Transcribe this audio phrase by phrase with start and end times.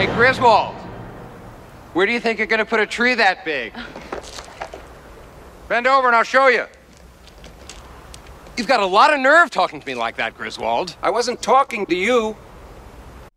[0.00, 0.74] Hey, Griswold,
[1.92, 3.74] where do you think you're going to put a tree that big?
[5.68, 6.64] Bend over and I'll show you.
[8.56, 10.96] You've got a lot of nerve talking to me like that, Griswold.
[11.02, 12.34] I wasn't talking to you.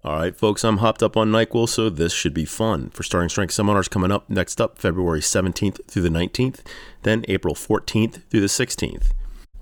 [0.05, 2.91] All right, folks, I'm hopped up on NyQuil, so this should be fun.
[2.91, 6.61] For Starting Strength seminars coming up next up, February 17th through the 19th,
[7.01, 9.11] then April 14th through the 16th.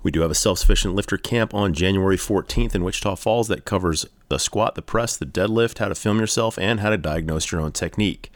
[0.02, 3.64] We do have a self sufficient lifter camp on January 14th in Wichita Falls that
[3.64, 7.52] covers the squat, the press, the deadlift, how to film yourself, and how to diagnose
[7.52, 8.32] your own technique.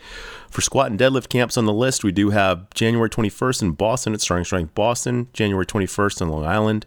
[0.50, 4.14] For squat and deadlift camps on the list, we do have January 21st in Boston
[4.14, 6.86] at Starting Strength Boston, January 21st in Long Island,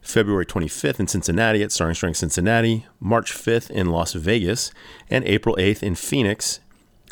[0.00, 4.70] February 25th in Cincinnati at Starting Strength Cincinnati, March 5th in Las Vegas,
[5.10, 6.60] and April 8th in Phoenix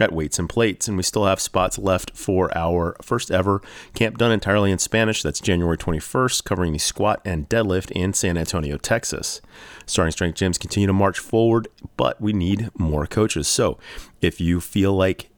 [0.01, 0.89] at Weights and Plates.
[0.89, 3.63] And we still have spots left for our first ever
[3.95, 5.23] camp done entirely in Spanish.
[5.23, 9.41] That's January 21st, covering the squat and deadlift in San Antonio, Texas.
[9.87, 13.49] Starting Strength gyms continue to march forward, but we need more coaches.
[13.49, 13.79] So
[14.21, 15.31] if you feel like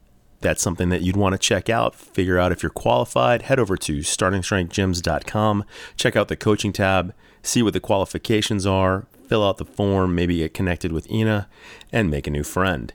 [0.43, 3.75] that's something that you'd want to check out, figure out if you're qualified, head over
[3.77, 5.63] to startingstrengthgyms.com,
[5.95, 10.37] check out the coaching tab, see what the qualifications are, fill out the form, maybe
[10.37, 11.47] get connected with Ina,
[11.91, 12.93] and make a new friend.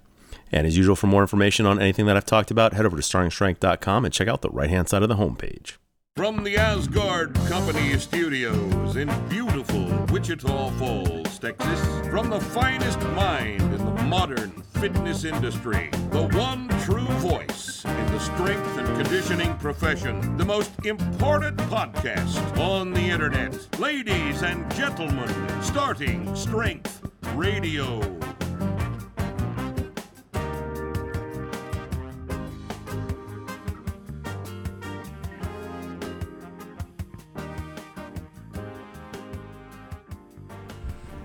[0.50, 3.02] And as usual, for more information on anything that I've talked about, head over to
[3.02, 5.74] startingstrength.com and check out the right hand side of the homepage.
[6.16, 13.78] From the Aasgaard Company Studios in beautiful Wichita Falls, Texas, from the finest mind in
[13.94, 20.44] the modern fitness industry, the one true voice in the strength and conditioning profession, the
[20.44, 23.78] most important podcast on the internet.
[23.78, 25.32] Ladies and gentlemen,
[25.62, 27.00] starting Strength
[27.34, 28.00] Radio.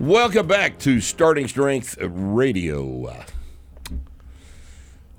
[0.04, 3.24] Welcome back to Starting Strength Radio.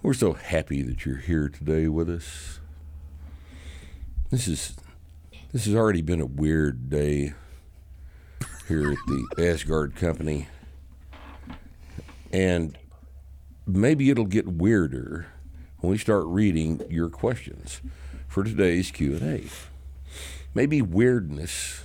[0.04, 2.60] We're so happy that you're here today with us.
[4.30, 4.76] This is
[5.52, 7.34] this has already been a weird day
[8.68, 10.50] here at the Aasgaard Company,
[12.32, 12.78] and
[13.66, 15.26] maybe it'll get weirder
[15.80, 17.82] when we start reading your questions
[18.28, 19.44] for today's Q and A.
[20.54, 21.85] Maybe weirdness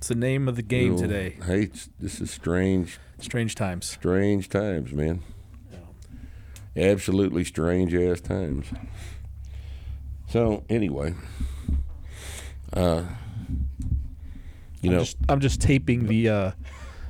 [0.00, 1.36] It's the name of the game today.
[1.44, 1.68] Hey,
[1.98, 3.84] this is strange, Strange times.
[3.84, 5.20] strange times, man.
[6.74, 8.68] Absolutely strange ass times.
[10.26, 11.12] So anyway,
[12.72, 13.02] uh,
[14.80, 16.50] you I'm know, just, I'm just taping the uh,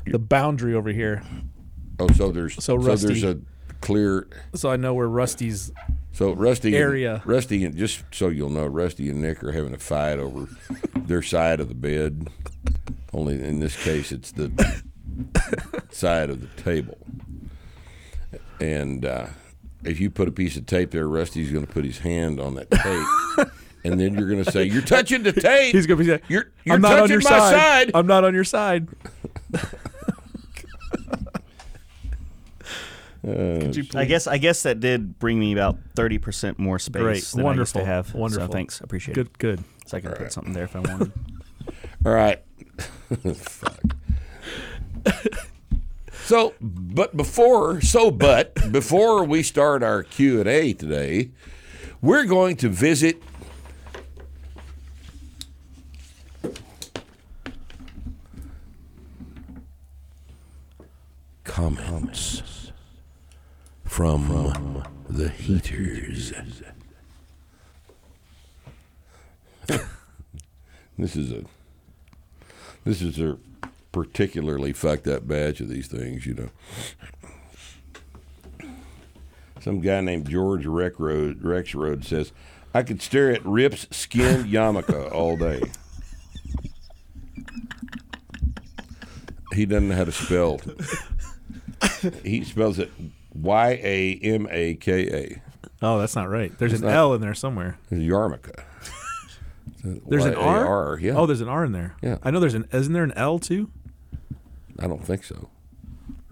[0.06, 1.22] the boundary over here,
[2.00, 3.36] oh, so there's so there's Rusty- a
[3.80, 4.28] clear.
[4.54, 5.72] so I know where Rusty's.
[6.12, 7.14] So Rusty Area.
[7.14, 10.48] and, Rusty and just so you'll know, Rusty and Nick are having a fight over
[10.96, 12.28] their side of the bed.
[13.12, 14.50] Only in this case, it's the
[15.90, 16.98] side of the table.
[18.60, 19.26] And uh,
[19.84, 22.54] if you put a piece of tape there, Rusty's going to put his hand on
[22.56, 23.48] that tape,
[23.84, 26.50] and then you're going to say, "You're touching the tape." He's gonna be saying, You're
[26.64, 27.52] you're "I'm not touching on your my side.
[27.54, 28.88] side." I'm not on your side."
[33.22, 37.02] Could uh, I guess I guess that did bring me about thirty percent more space
[37.02, 37.22] Great.
[37.24, 37.80] than Wonderful.
[37.80, 38.14] I used to have.
[38.14, 38.46] Wonderful.
[38.46, 39.38] So thanks, appreciate it.
[39.38, 39.64] Good, good.
[39.86, 41.12] So I can put something there if I wanted.
[42.06, 42.42] All right.
[43.34, 43.96] Fuck.
[46.30, 51.30] So, but before, so but before we start our Q and A today,
[52.00, 53.20] we're going to visit.
[61.42, 62.42] Comments
[63.90, 66.32] from the heaters.
[70.96, 71.42] This is a
[72.84, 73.36] this is a
[73.90, 76.50] particularly fucked up batch of these things, you know.
[79.60, 82.32] Some guy named George Rex Road, Rex Road says,
[82.72, 85.62] "I could stare at Rip's skinned yarmulke all day."
[89.52, 90.60] He doesn't know how to spell.
[92.22, 92.90] He spells it
[93.42, 95.42] Y A M A K A.
[95.82, 96.56] Oh, that's not right.
[96.58, 97.78] There's It's an not- L in there somewhere.
[97.90, 98.52] It's yarmulke.
[99.82, 100.98] There's an R.
[101.00, 101.14] yeah.
[101.16, 101.96] Oh, there's an R in there.
[102.02, 102.18] Yeah.
[102.22, 102.66] I know there's an.
[102.72, 103.70] Isn't there an L too?
[104.78, 105.48] I don't think so.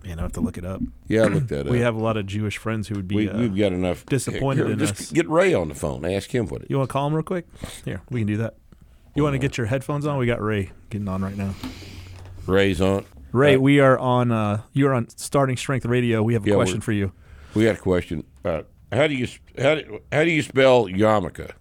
[0.04, 0.80] Man, I have to look it up.
[1.06, 1.72] Yeah, I looked that up.
[1.72, 3.16] We have a lot of Jewish friends who would be.
[3.16, 4.04] We, uh, we've got enough.
[4.06, 5.12] disappointed Here, in just us.
[5.12, 6.04] get Ray on the phone.
[6.04, 6.70] Ask him what it.
[6.70, 7.46] You want to call him real quick?
[7.84, 8.54] Here, we can do that.
[9.14, 10.16] You want to get your headphones on?
[10.18, 11.54] We got Ray getting on right now.
[12.46, 13.04] Ray's on.
[13.32, 14.32] Ray, Uh, we are on.
[14.32, 16.22] Uh, you're on Starting Strength Radio.
[16.22, 17.12] We have a Yeah, question for you.
[17.54, 18.24] We got a question.
[18.44, 19.26] Uh, how do you
[19.58, 21.50] how do, how do you spell yarmulke?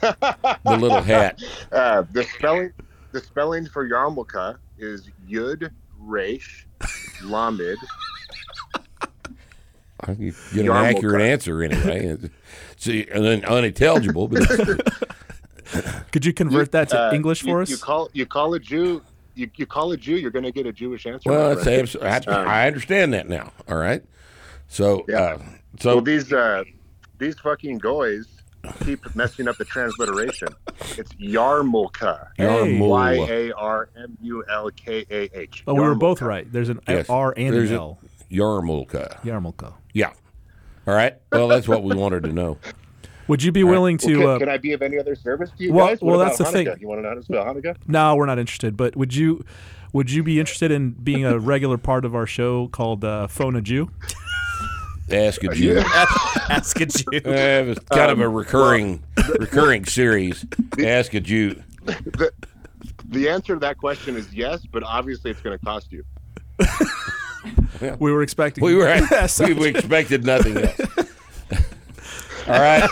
[0.00, 1.40] the little hat.
[1.70, 2.72] Uh, the spelling
[3.12, 6.66] the spelling for yarmulke is Yud Resh
[7.24, 7.76] Lamed
[10.04, 12.16] I could get an accurate answer anyway.
[12.72, 14.42] It's un- unintelligible, but
[16.12, 17.70] Could you convert that to Uh, English you- for us?
[17.70, 19.00] You call you call a Jew.
[19.34, 21.30] You, you call a Jew, you're going to get a Jewish answer.
[21.30, 22.04] well, my that's friend.
[22.04, 23.52] abs- I, I understand that now.
[23.68, 24.02] All right.
[24.68, 25.20] So, Yeah.
[25.20, 25.38] uh,
[25.80, 26.64] so well, these uh,
[27.18, 28.26] these fucking goys
[28.84, 30.48] keep messing up the transliteration.
[30.98, 32.28] It's Yarmulka.
[32.38, 35.64] Yarmul- Y A R M U L K A H.
[35.66, 36.50] oh, we were both right.
[36.52, 37.08] There's an Yes.
[37.08, 37.98] R and There's an a- L.
[38.30, 39.20] Yarmulke.
[39.22, 39.72] Yarmulke.
[39.92, 40.12] Yeah.
[40.86, 41.16] All right.
[41.30, 42.58] Well, that's what we wanted to know.
[43.28, 44.18] Would you be willing Well, to?
[44.18, 46.00] can, uh, can I be of any other service to you Well- guys?
[46.00, 46.68] What well, about that's the thing.
[46.80, 47.76] You want to know how to spell Hanukkah?
[47.86, 48.76] No, we're not interested.
[48.76, 49.44] But would you?
[49.92, 53.56] Would you be interested in being a regular part of our show called uh, Phone
[53.56, 53.90] a Jew?
[55.10, 55.78] Ask a Jew.
[56.48, 57.04] Ask a Jew.
[57.12, 59.02] Uh, it was kind of a Um, recurring,
[59.38, 60.46] recurring series.
[60.82, 61.62] Ask a Jew.
[61.84, 62.32] The,
[63.04, 66.04] the answer to that question is yes, but obviously it's going to cost you.
[67.98, 68.62] We were expecting.
[68.64, 69.40] We were Yes.
[69.40, 70.80] we, we expected nothing else.
[72.48, 72.88] All right.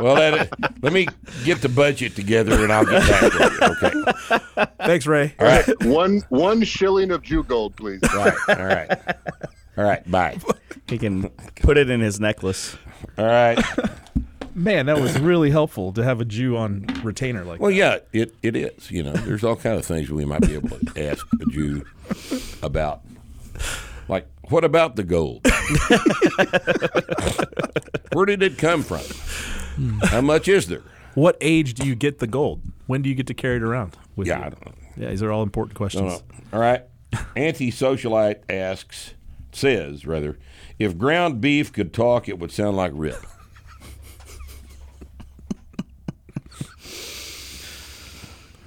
[0.00, 1.06] Well, let, let me
[1.44, 4.56] get the budget together, and I'll get back to you.
[4.56, 4.66] Okay.
[4.78, 5.34] Thanks, Ray.
[5.38, 5.84] All right.
[5.84, 8.00] One one shilling of Jew gold, please.
[8.14, 8.34] Right.
[8.48, 8.90] All right.
[9.78, 10.10] All right.
[10.10, 10.38] Bye.
[10.88, 11.28] He can
[11.62, 12.76] put it in his necklace.
[13.16, 13.58] All right.
[14.54, 18.06] Man, that was really helpful to have a Jew on retainer like Well, that.
[18.12, 18.90] yeah, it, it is.
[18.90, 21.84] You know, there's all kind of things we might be able to ask a Jew
[22.62, 23.00] about.
[24.08, 25.46] Like, what about the gold?
[28.12, 29.00] Where did it come from?
[30.08, 30.82] How much is there?
[31.14, 32.60] What age do you get the gold?
[32.86, 33.96] When do you get to carry it around?
[34.16, 34.44] With Yeah, you?
[34.44, 34.72] I don't know.
[34.96, 36.22] Yeah, these are all important questions.
[36.52, 36.82] All right.
[37.36, 39.14] Anti-socialite asks,
[39.52, 40.38] says rather,
[40.78, 43.24] if ground beef could talk, it would sound like Rip.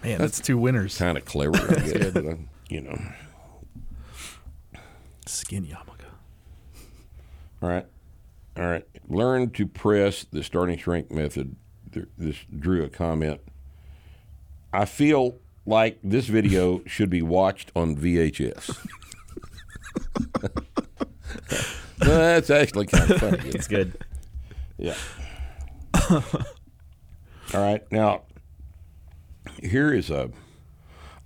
[0.03, 0.97] Man, that's two winners.
[0.97, 2.11] Kind of clever, I guess.
[2.13, 2.37] but,
[2.69, 2.97] you know.
[5.35, 6.05] Skin yarmulke.
[7.61, 7.85] All right.
[8.57, 8.85] All right.
[9.07, 11.55] Learn to press the starting shrink method.
[12.17, 13.41] This drew a comment.
[14.73, 18.75] I feel like this video should be watched on VHS.
[21.99, 23.49] That's actually kind of funny.
[23.49, 23.97] It's good.
[24.77, 24.95] Yeah.
[26.09, 27.89] All right.
[27.91, 28.23] Now,
[29.63, 30.29] here is a.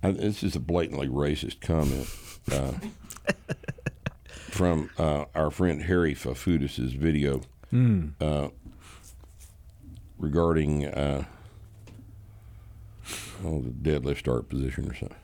[0.02, 2.08] uh, This is a blatantly racist comment
[2.52, 2.72] uh,
[4.50, 7.40] from uh, our friend Harry Fafudis' video
[8.20, 8.48] uh,
[10.18, 11.24] regarding uh,
[13.44, 15.16] oh, the deadlift start position or something.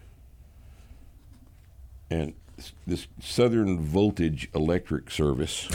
[2.10, 5.64] And this- this Southern Voltage Electric Service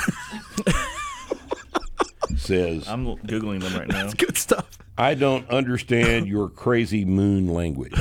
[2.38, 2.88] says.
[2.88, 4.04] I'm googling them right now.
[4.04, 4.68] That's Good stuff.
[4.98, 7.94] I don't understand your crazy moon language.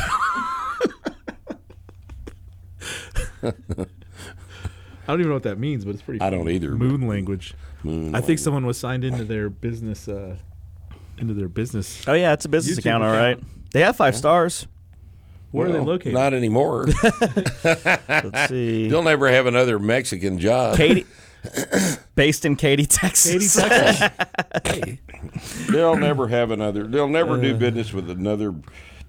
[5.11, 6.21] I don't even know what that means, but it's pretty.
[6.21, 7.55] I don't either, Moon language.
[7.83, 8.41] Moon I think language.
[8.41, 10.09] someone was signed into their business.
[10.09, 10.37] Uh,
[11.19, 12.07] into their business.
[12.09, 13.39] Oh yeah, it's a business YouTube account, all account.
[13.43, 13.71] right.
[13.73, 14.67] They have five stars.
[15.51, 16.15] Where are they Well, located?
[16.15, 16.87] Not anymore.
[17.65, 18.89] Let's see.
[18.89, 20.77] They'll never have another Mexican job.
[20.77, 21.05] Katy,
[22.15, 23.57] based in Katy, Texas.
[23.61, 23.69] Katy,
[24.65, 25.67] Texas.
[25.71, 26.87] They'll never have another.
[26.87, 27.41] They'll never Uh.
[27.41, 28.55] do business with another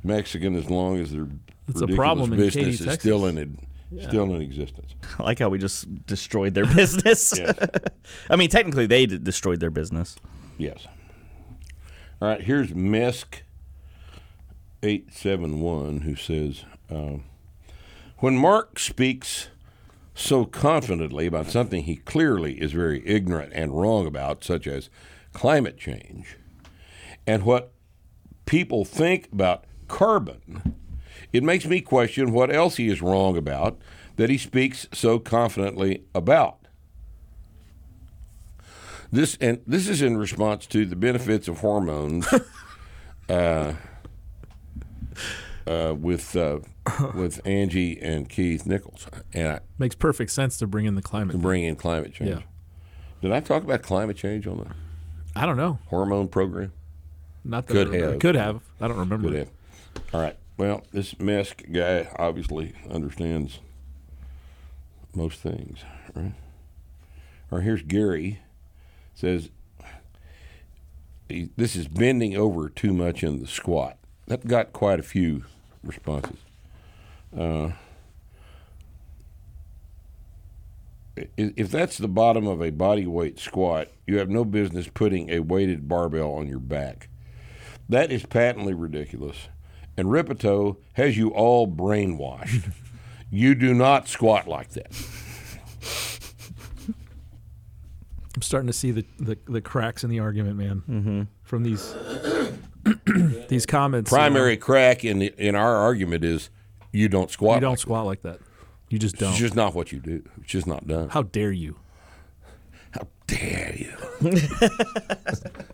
[0.04, 1.28] Mexican as long as their
[1.68, 3.00] It's a ridiculous problem in business Katy, is Texas.
[3.00, 3.38] still in
[4.00, 4.96] still in existence.
[5.20, 7.38] I like how we just destroyed their business.
[7.38, 7.56] Yes.
[8.30, 10.16] I mean, technically, they d- destroyed their business.
[10.58, 10.88] Yes.
[12.22, 12.42] All right.
[12.42, 13.42] Here's Mesk
[14.84, 17.24] eight seven one who says, um,
[18.20, 19.50] "When Mark speaks
[20.14, 24.90] so confidently about something he clearly is very ignorant and wrong about, such as
[25.34, 26.38] climate change,
[27.26, 27.72] and what
[28.46, 30.76] people think about carbon."
[31.34, 33.78] It makes me question what else he is wrong about
[34.18, 36.58] that he speaks so confidently about.
[39.12, 42.28] This and this is in response to the benefits of hormones
[43.30, 43.74] uh,
[45.68, 46.60] uh, with uh,
[47.14, 51.34] with Angie and Keith Nichols, and I, Makes perfect sense to bring in the climate.
[51.34, 52.30] to bring in climate change.
[52.32, 52.40] Yeah.
[53.22, 54.68] Did I talk about climate change on the
[55.40, 55.80] I don't know.
[55.88, 56.72] hormone program?
[57.44, 58.12] Not that Could I remember.
[58.12, 58.20] have.
[58.22, 58.62] Could have.
[58.80, 59.30] I don't remember.
[59.30, 59.38] Good.
[59.40, 59.50] have.
[60.14, 60.38] All right.
[60.62, 63.62] Well, this Mesk guy obviously understands
[65.16, 65.80] most things,
[66.14, 66.36] right?
[67.50, 68.42] Or here's Gary
[69.16, 69.50] says
[71.28, 73.98] this is bending over too much in the squat.
[74.28, 75.46] That got quite a few
[75.84, 76.38] responses.
[77.36, 77.72] Uh,
[81.16, 85.40] if that's the bottom of a body weight squat, you have no business putting a
[85.40, 87.10] weighted barbell on your back.
[87.90, 89.48] That is patently ridiculous.
[89.98, 92.72] And Ripito has you all brainwashed.
[93.30, 94.92] you do not squat like that.
[98.36, 100.84] I'm starting to see the, the, the cracks in the argument, man.
[100.90, 101.22] Mm-hmm.
[101.44, 101.94] From these
[103.50, 104.12] these comments.
[104.12, 104.22] you know.
[104.22, 106.50] Primary crack in the, in our argument is
[106.92, 107.56] you don't squat.
[107.56, 108.40] You don't like squat like that.
[108.90, 109.32] You just don't.
[109.32, 110.24] It's just not what you do.
[110.42, 111.10] It's just not done.
[111.10, 111.78] How dare you?
[112.92, 113.94] How dare you?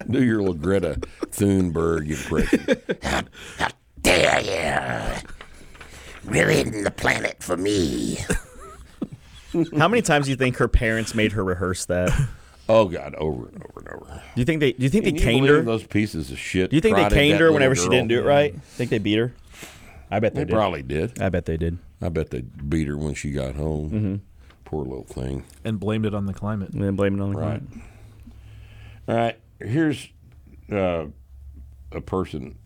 [0.09, 3.29] do your little Greta Thunberg impression.
[4.07, 5.19] Dare
[6.23, 6.31] you?
[6.31, 8.17] Ruin the planet for me.
[9.77, 12.09] How many times do you think her parents made her rehearse that?
[12.69, 14.21] Oh God, over and over and over.
[14.35, 14.73] Do you think they?
[14.73, 15.61] Do you think Can they you caned believe her?
[15.63, 16.69] those pieces of shit?
[16.69, 17.91] Do you think they prodded caned that her little whenever she girl?
[17.91, 18.61] didn't do it right?
[18.61, 19.33] Think they beat her?
[20.11, 20.53] I bet they, They did.
[20.53, 21.21] probably did.
[21.21, 21.77] I bet they did.
[22.01, 23.89] I bet they beat her when she got home.
[23.89, 24.15] Mm-hmm.
[24.65, 25.43] Poor little thing.
[25.65, 26.69] And blamed it on the climate.
[26.71, 27.61] And then blame it on the Right.
[27.69, 27.81] client.
[29.07, 29.39] All right.
[29.59, 30.07] Here's
[30.71, 31.05] uh,
[31.93, 32.57] a person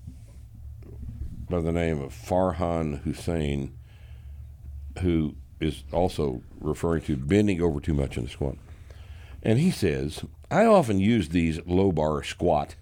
[1.51, 3.73] by the name of Farhan Hussein
[5.01, 8.55] who is also referring to bending over too much in the squat.
[9.43, 12.75] And he says, I often use these low bar squat,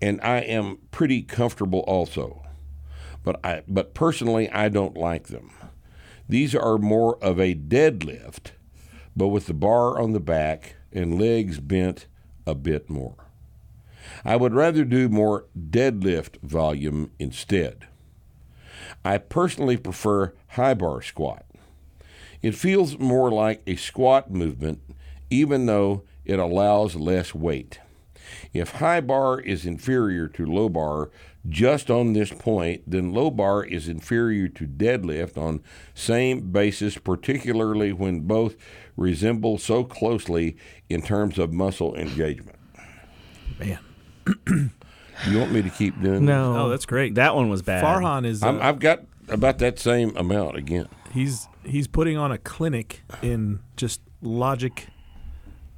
[0.00, 2.42] and I am pretty comfortable also.
[3.24, 5.52] But I but personally I don't like them.
[6.28, 8.52] These are more of a deadlift,
[9.16, 12.06] but with the bar on the back and legs bent
[12.46, 13.21] a bit more.
[14.24, 17.86] I would rather do more deadlift volume instead.
[19.04, 21.44] I personally prefer high bar squat.
[22.40, 24.80] It feels more like a squat movement,
[25.30, 27.80] even though it allows less weight.
[28.52, 31.10] If high bar is inferior to low bar
[31.48, 35.62] just on this point, then low bar is inferior to deadlift on
[35.94, 38.56] same basis, particularly when both
[38.96, 40.56] resemble so closely
[40.88, 42.58] in terms of muscle engagement.
[43.58, 43.78] Man.
[44.46, 47.14] You want me to keep doing No, Oh, that's great.
[47.16, 47.84] That one was bad.
[47.84, 48.40] Farhan is.
[48.40, 48.48] this?
[48.48, 50.88] I'm, uh, I've got about that same amount again.
[51.12, 54.88] he's he's putting on a clinic in just logic,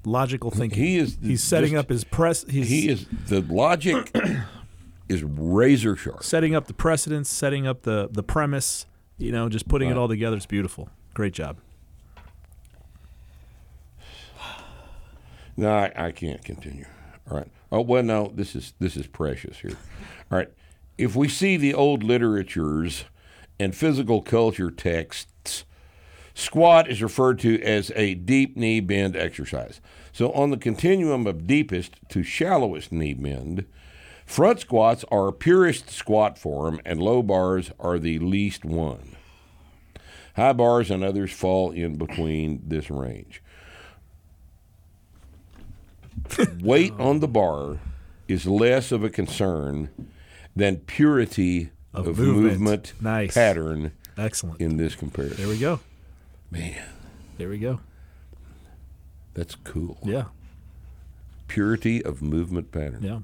[0.04, 0.82] logical thinking.
[0.82, 2.44] He is He's setting just- up his press.
[2.48, 4.10] He's He is the logic
[5.08, 6.22] is razor sharp.
[6.22, 8.86] setting up the precedents, setting up the the premise.
[9.18, 10.36] You know, just putting it all together.
[10.36, 10.88] It's beautiful.
[11.12, 11.58] Great job.
[15.56, 16.84] No, I, I can't continue.
[17.30, 17.46] All right.
[17.74, 18.30] Oh well, no.
[18.32, 19.76] This is this is precious here.
[20.30, 20.48] All right.
[20.96, 23.04] If we see the old literatures
[23.58, 25.64] and physical culture texts,
[26.34, 29.80] squat is referred to as a deep knee bend exercise.
[30.12, 33.64] So on the continuum of deepest to shallowest knee bend,
[34.24, 39.16] front squats are purest squat form, and low bars are the least one.
[40.36, 43.42] High bars and others fall in between this range.
[46.60, 47.78] Weight on the bar
[48.28, 49.90] is less of a concern
[50.56, 52.44] than purity Of of, movement.
[52.60, 53.34] movement, Nice.
[53.34, 54.60] pattern Excellent.
[54.60, 55.36] in this comparison.
[55.38, 55.80] There we go.
[56.50, 56.82] Man,
[57.38, 57.80] There we go.
[59.34, 59.98] that's cool.
[60.04, 60.24] Yeah.
[61.48, 63.02] Purity of movement pattern.
[63.02, 63.20] Yeah.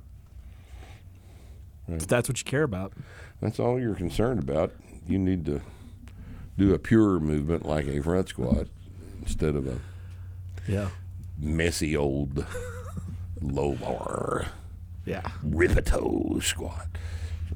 [1.88, 2.92] If that's what you care about.
[3.40, 4.72] That's all you're concerned about.
[5.08, 5.60] You need to
[6.58, 8.68] do a pure movement like a front squat
[9.22, 9.78] instead of a
[10.70, 10.90] Yeah.
[11.38, 12.44] messy old
[13.42, 14.46] low bar
[15.04, 15.22] Yeah.
[15.44, 16.86] ripito squat.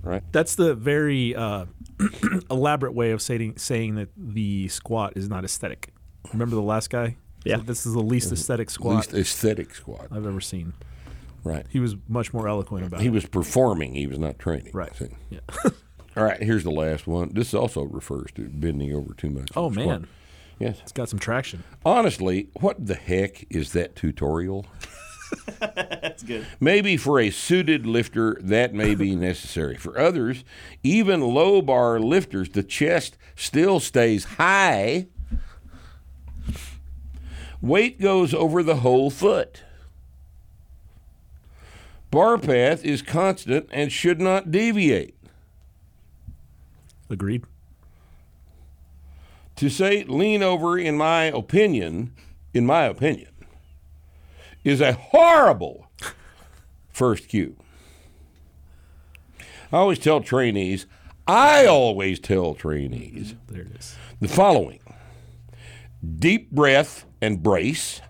[0.03, 0.23] Right?
[0.33, 1.67] That's the very uh,
[2.51, 5.93] elaborate way of saying saying that the squat is not aesthetic.
[6.33, 7.17] Remember the last guy?
[7.45, 7.57] Yeah.
[7.57, 10.09] Said This is the least aesthetic squat Least aesthetic squat.
[10.11, 10.73] I've ever seen.
[11.43, 11.67] Right.
[11.71, 13.11] He was much more eloquent about He it.
[13.11, 14.71] He was performing, he was not training.
[14.73, 14.95] Right.
[14.97, 15.09] See?
[15.31, 15.41] Yeah.
[16.17, 17.31] All right, here's the last one.
[17.35, 19.49] This also refers to bending over too much.
[19.57, 19.87] Oh in squat.
[19.87, 20.07] man,
[20.61, 20.79] Yes.
[20.83, 21.65] it's got some traction.
[21.85, 24.65] Honestly, what the heck is that tutorial?
[25.61, 26.47] That's good.
[26.61, 29.77] Maybe for a suited lifter, that may be necessary.
[29.77, 30.45] For others,
[30.83, 35.09] even low bar lifters, the chest still stays high.
[37.61, 39.63] Weight goes over the whole foot.
[42.11, 45.17] Bar path is constant and should not deviate.
[47.11, 47.45] Agreed.
[49.57, 52.13] To say lean over, in my opinion,
[52.53, 53.31] in my opinion,
[54.65, 55.87] is a horrible
[56.91, 57.57] first cue.
[59.73, 60.87] I always tell trainees,
[61.27, 63.97] I always tell trainees There it is.
[64.21, 64.81] the following
[66.19, 68.01] deep breath and brace,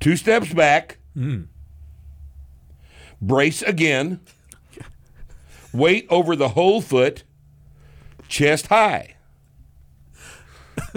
[0.00, 1.42] two steps back, hmm.
[3.20, 4.20] brace again,
[5.72, 7.24] weight over the whole foot,
[8.28, 9.16] chest high.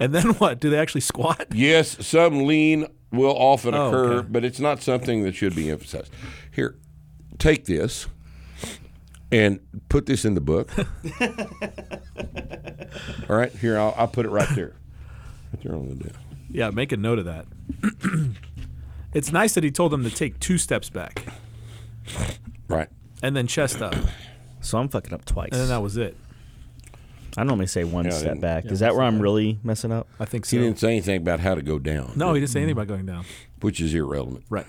[0.00, 0.60] And then what?
[0.60, 1.48] Do they actually squat?
[1.52, 4.28] Yes, some lean will often Oh, occur, okay.
[4.30, 6.12] but it's not something that should be emphasized.
[6.52, 6.76] Here,
[7.38, 8.06] take this
[9.32, 10.70] and put this in the book.
[13.28, 14.74] All right, here I'll, I'll put it right there,
[15.52, 16.18] right there on the desk.
[16.50, 17.46] Yeah, make a note of that.
[19.14, 21.24] it's nice that he told them to take two steps back
[22.68, 22.88] Right.
[23.22, 23.94] and then chest up,
[24.60, 25.50] So I'm fucking up twice.
[25.52, 26.16] And then that was it.
[27.36, 28.64] I normally say one Yeah, I step didn't- back.
[28.64, 30.08] yeah, Is that where I'm really messing up?
[30.18, 32.12] I think He didn't say anything about how to go down.
[32.16, 33.24] No, he didn't say anything about going down.
[33.60, 34.44] which is irrelevant.
[34.48, 34.66] Right.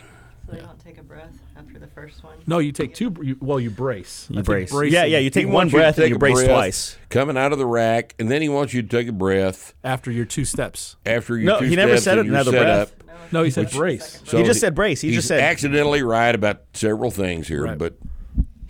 [0.49, 2.37] So you don't take a breath after the first one?
[2.45, 3.15] No, you take two.
[3.21, 4.27] You, well, you brace.
[4.29, 4.71] I You think brace.
[4.71, 5.17] bracing Yeah, yeah.
[5.19, 6.97] You take one wants you to breath and take you a brace breath twice.
[7.09, 10.11] Coming out of the rack, and then he wants you to take a breath after
[10.11, 10.97] your two steps.
[11.05, 11.45] after you.
[11.45, 12.93] No, two he never steps said and you're another set breath.
[13.09, 13.31] Up.
[13.31, 14.19] No, he said brace.
[14.25, 14.99] So He just said brace.
[14.99, 17.77] He he's just said- accidentally right about several things here, Right.
[17.77, 17.93] but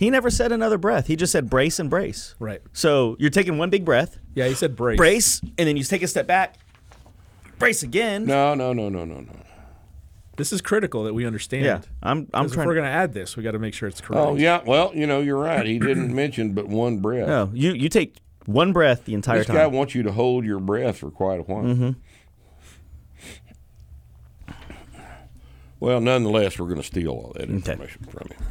[0.02, 1.06] He never said another breath.
[1.06, 2.34] He just said brace and brace.
[2.40, 2.60] Right.
[2.74, 4.98] So you're taking one big breath, Yeah, he said brace.
[4.98, 6.56] brace, and then you take a step back,
[7.60, 8.26] brace again.
[8.26, 9.32] no, no, no, no, no, no.
[10.38, 11.66] This is critical that we understand.
[11.66, 12.28] Yeah, I'm.
[12.34, 12.68] I'm 'Cause if trying.
[12.68, 14.26] we're going to add this, we got to make sure it's correct.
[14.26, 15.64] Oh yeah, well you know you're right.
[15.68, 17.28] He didn't mention but one breath.
[17.28, 18.16] no, you you take
[18.48, 19.40] one breath the entire time.
[19.42, 19.56] this time.
[19.58, 21.64] guy wants you to hold your breath for quite a while.
[21.64, 21.92] Mm-hmm.
[25.80, 28.48] Well, nonetheless, we're going to steal all that information from him.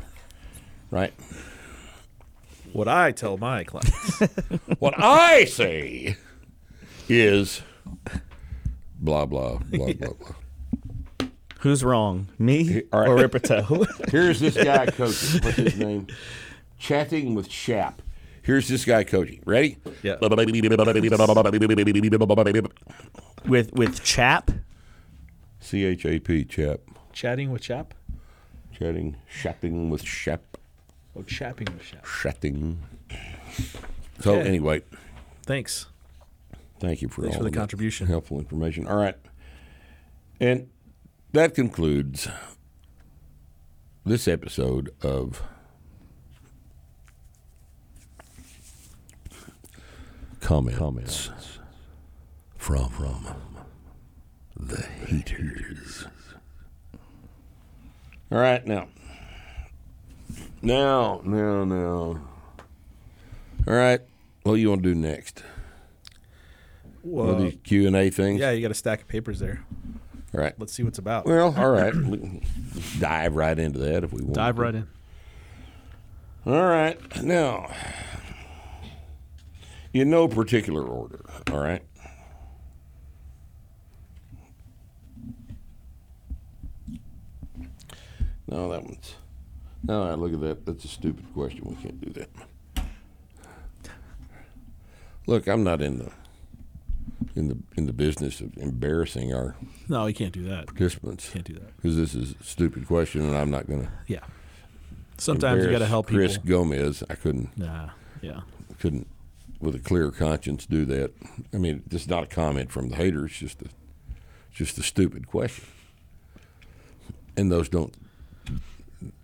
[0.90, 1.12] Right?
[2.72, 4.20] What I tell my clients.
[4.78, 6.16] What I say
[7.08, 7.62] is
[8.98, 11.28] blah blah blah blah blah.
[11.60, 13.08] Who's wrong, me All right.
[13.08, 13.86] or Ripito?
[14.10, 15.42] Here's this guy coaching.
[15.42, 16.06] What's his name?
[16.78, 18.00] Chatting with Shap.
[18.42, 19.42] Here's this guy coaching.
[19.44, 19.76] Ready?
[20.02, 20.16] Yeah.
[23.44, 24.50] with with Chap.
[25.60, 26.80] C H A P chap.
[27.12, 27.92] Chatting with chap.
[28.72, 30.49] Chatting, chatting with Shap.
[31.16, 31.68] Oh, chapping.
[32.22, 32.78] Chatting.
[34.20, 34.48] So Okay.
[34.48, 34.82] anyway,
[35.44, 35.86] Thanks.
[36.78, 38.06] thank you for Thanks all for the of that contribution.
[38.06, 38.86] helpful information.
[38.86, 39.16] All right,
[40.40, 40.68] and
[41.32, 42.28] that concludes
[44.04, 45.42] this episode of
[50.40, 51.30] comments, comments
[52.56, 53.26] from from
[54.56, 56.06] the haters.
[58.30, 58.88] All right, now,
[60.62, 62.20] now, now, now.
[63.66, 64.00] All right,
[64.42, 65.42] what do you want to do next?
[67.02, 68.40] Well, these Q and A things.
[68.40, 69.64] yeah, you got a stack of papers there.
[70.32, 70.54] All right.
[70.58, 71.26] Let's see what's about.
[71.26, 71.92] Well, all right.
[73.00, 74.34] Dive right into that if we want.
[74.34, 74.62] Dive to.
[74.62, 74.88] right in.
[76.46, 77.22] All right.
[77.22, 77.70] Now,
[79.92, 81.24] in no particular order.
[81.50, 81.82] All right.
[88.46, 89.14] No, that one's.
[89.82, 90.66] No, look at that.
[90.66, 91.62] That's a stupid question.
[91.64, 92.28] We can't do that.
[95.26, 96.10] Look, I'm not in the
[97.36, 99.54] in the in the business of embarrassing our
[99.88, 100.66] No, you can't do that.
[100.66, 101.76] participants Can't do that.
[101.76, 103.88] because this is a stupid question, and I'm not going to.
[104.06, 104.20] Yeah.
[105.18, 106.48] Sometimes you got to help Chris people.
[106.64, 107.02] Gomez.
[107.10, 107.90] I couldn't Nah.
[108.22, 108.40] Yeah.
[108.78, 109.06] couldn't
[109.60, 111.12] with a clear conscience do that.
[111.52, 113.32] I mean, this is not a comment from the haters.
[113.32, 113.66] Just a
[114.52, 115.64] just a stupid question,
[117.36, 117.94] and those don't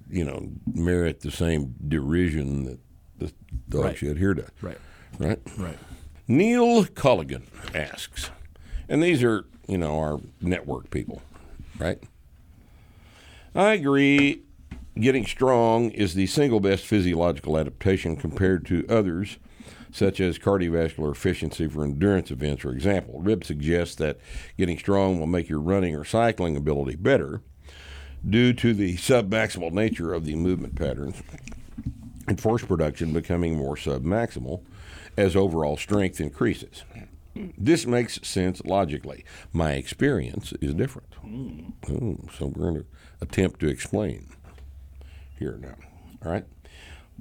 [0.09, 2.79] you know merit the same derision that
[3.19, 3.33] the
[3.69, 3.97] dog Right.
[3.99, 4.49] shit here does.
[4.61, 4.79] Right.
[5.19, 5.41] Right.
[5.57, 5.79] Right.
[6.29, 7.43] Neil Culligan
[7.75, 8.31] asks,
[8.89, 11.23] and these are, you know, our network people,
[11.79, 11.99] right?
[13.55, 14.43] I agree.
[14.99, 19.39] Getting strong is the single best physiological adaptation compared to others,
[19.93, 23.21] such as cardiovascular efficiency for endurance events, for example.
[23.21, 24.19] Rip suggests that
[24.59, 27.43] getting strong will make your running or cycling ability better
[28.29, 31.23] due to the submaximal nature of the movement patterns
[32.29, 34.63] and force production becoming more submaximal
[35.17, 36.83] as overall strength increases.
[37.59, 39.25] This makes sense logically.
[39.53, 41.09] My experience is different.
[41.91, 42.87] Ooh, so we're going to
[43.21, 44.27] attempt to explain
[45.39, 45.75] here now.
[46.25, 46.45] All right.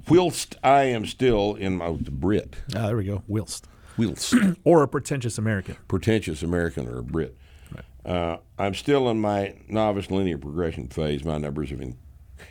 [0.08, 3.22] Whilst I am still in my Brit, Ah, there we go.
[3.26, 3.66] Whilst.
[3.98, 5.76] whilst Or a pretentious American.
[5.88, 7.36] pretentious American or a Brit,
[8.06, 11.24] uh, I'm still in my novice linear progression phase.
[11.24, 11.98] My numbers have in,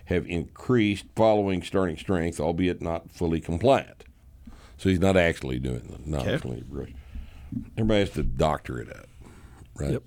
[0.05, 4.03] have increased following starting strength, albeit not fully compliant.
[4.77, 6.49] So he's not actually doing the novice Okay.
[6.49, 6.97] linear progression.
[7.77, 9.07] Everybody has to doctor it up,
[9.79, 9.91] right?
[9.93, 10.03] Yep.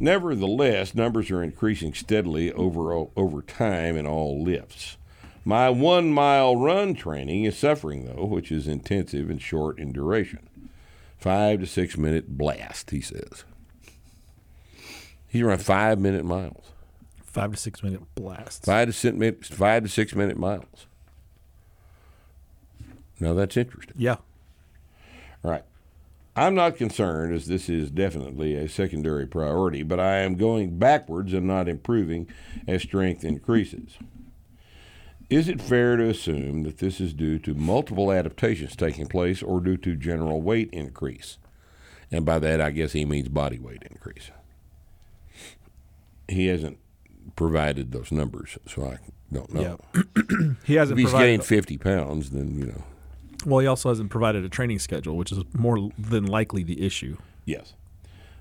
[0.00, 4.96] Nevertheless, numbers are increasing steadily over over time in all lifts.
[5.44, 10.48] My one mile run training is suffering though, which is intensive and short in duration.
[11.18, 13.44] Five to six minute blast, he says.
[15.36, 16.72] He's running five minute miles.
[17.22, 18.64] Five to six minute blasts.
[18.64, 20.86] Five to six minutes five to six minute miles.
[23.20, 23.96] Now that's interesting.
[23.98, 24.16] Yeah.
[25.44, 25.64] All right.
[26.34, 31.34] I'm not concerned as this is definitely a secondary priority, but I am going backwards
[31.34, 32.30] and not improving
[32.66, 33.98] as strength increases.
[35.28, 39.60] Is it fair to assume that this is due to multiple adaptations taking place or
[39.60, 41.36] due to general weight increase?
[42.10, 44.30] And by that, I guess he means body weight increase.
[46.28, 46.78] He hasn't
[47.36, 48.98] provided those numbers, so I
[49.32, 49.78] don't know.
[49.94, 50.02] Yeah.
[50.64, 52.82] he hasn't If he's gained 50 pounds, then, you know,
[53.44, 57.16] well, he also hasn't provided a training schedule, which is more than likely the issue.
[57.44, 57.74] yes.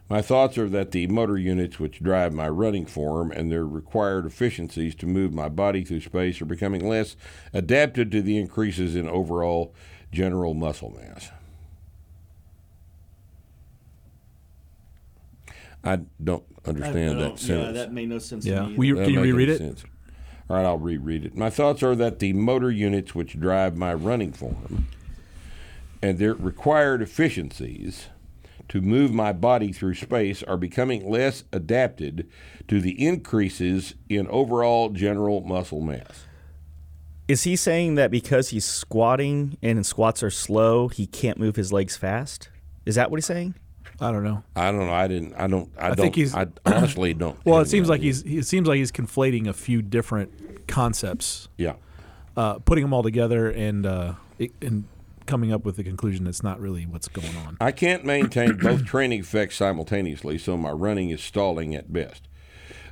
[0.08, 4.28] My thoughts are that the motor units which drive my running form and their required
[4.28, 7.16] efficiencies to move my body through space are becoming less
[7.54, 9.74] adapted to the increases in overall
[10.12, 11.32] general muscle mass.
[15.86, 17.48] I don't understand that sentence.
[17.48, 18.62] Yeah, that made no sense Yeah.
[18.62, 18.76] to me.
[18.78, 19.58] Will you, can you reread it?
[19.60, 19.84] sense.
[20.50, 21.36] All right, I'll reread it.
[21.36, 24.88] My thoughts are that the motor units which drive my running form
[26.02, 28.08] and their required efficiencies
[28.70, 32.28] to move my body through space are becoming less adapted
[32.68, 36.26] to the increases in overall general muscle mass.
[37.28, 41.74] Is he saying that because he's squatting and squats are slow, he can't move his
[41.74, 42.50] legs fast?
[42.86, 43.56] Is that what he's saying?
[44.02, 44.44] I don't know.
[44.56, 44.94] I don't know.
[44.94, 45.34] I didn't.
[45.36, 45.70] I don't.
[45.78, 45.98] I, I don't.
[45.98, 47.38] think he's- I honestly don't.
[47.46, 48.08] Well, it seems like idea.
[48.14, 51.76] he's it seems like he's conflating a few different concepts, Yeah.
[52.36, 54.14] uh, putting them all together, and uh,
[54.62, 54.86] and
[55.26, 57.58] coming up with the conclusion that's not really what's going on.
[57.60, 62.28] I can't maintain both training effects simultaneously, so my running is stalling at best.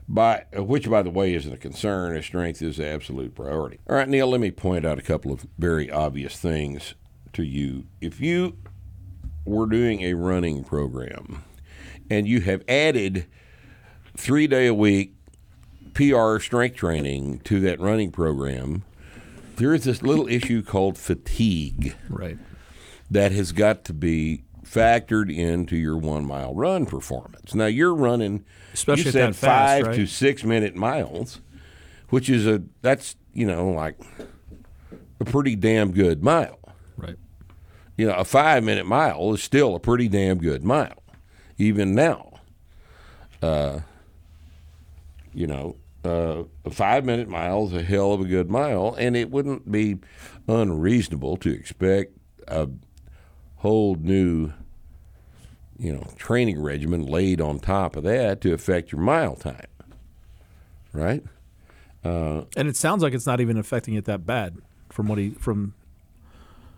[0.08, 3.80] By which, by the way, isn't a concern, as strength is the absolute priority.
[3.90, 6.96] All right, Neil, let me point out a couple of very obvious things
[7.34, 7.86] to you.
[8.02, 8.58] If you
[9.46, 11.44] were doing a running program
[12.10, 13.26] and you have added
[14.16, 15.16] three day a week
[15.94, 18.84] PR strength training to that running program,
[19.58, 22.38] there is this little issue called fatigue Right.
[23.12, 27.54] that has got to be factored into your one mile run performance.
[27.54, 29.96] Now you're running, Especially you said that fast, five right?
[29.98, 31.42] to six minute miles,
[32.10, 34.00] which is a that's you know like
[35.20, 36.58] a pretty damn good mile.
[37.98, 41.04] You know, a five minute mile is still a pretty damn good mile,
[41.58, 42.40] even now.
[43.42, 43.82] Uh,
[45.34, 49.16] you know, uh, a five minute mile is a hell of a good mile, and
[49.16, 50.00] it wouldn't be
[50.48, 52.70] unreasonable to expect a
[53.58, 54.52] whole new,
[55.78, 59.68] you know, training regimen laid on top of that to affect your mile time.
[60.92, 61.24] Right?
[62.58, 64.58] And it sounds like it's not even affecting it that bad
[64.90, 65.74] from what he from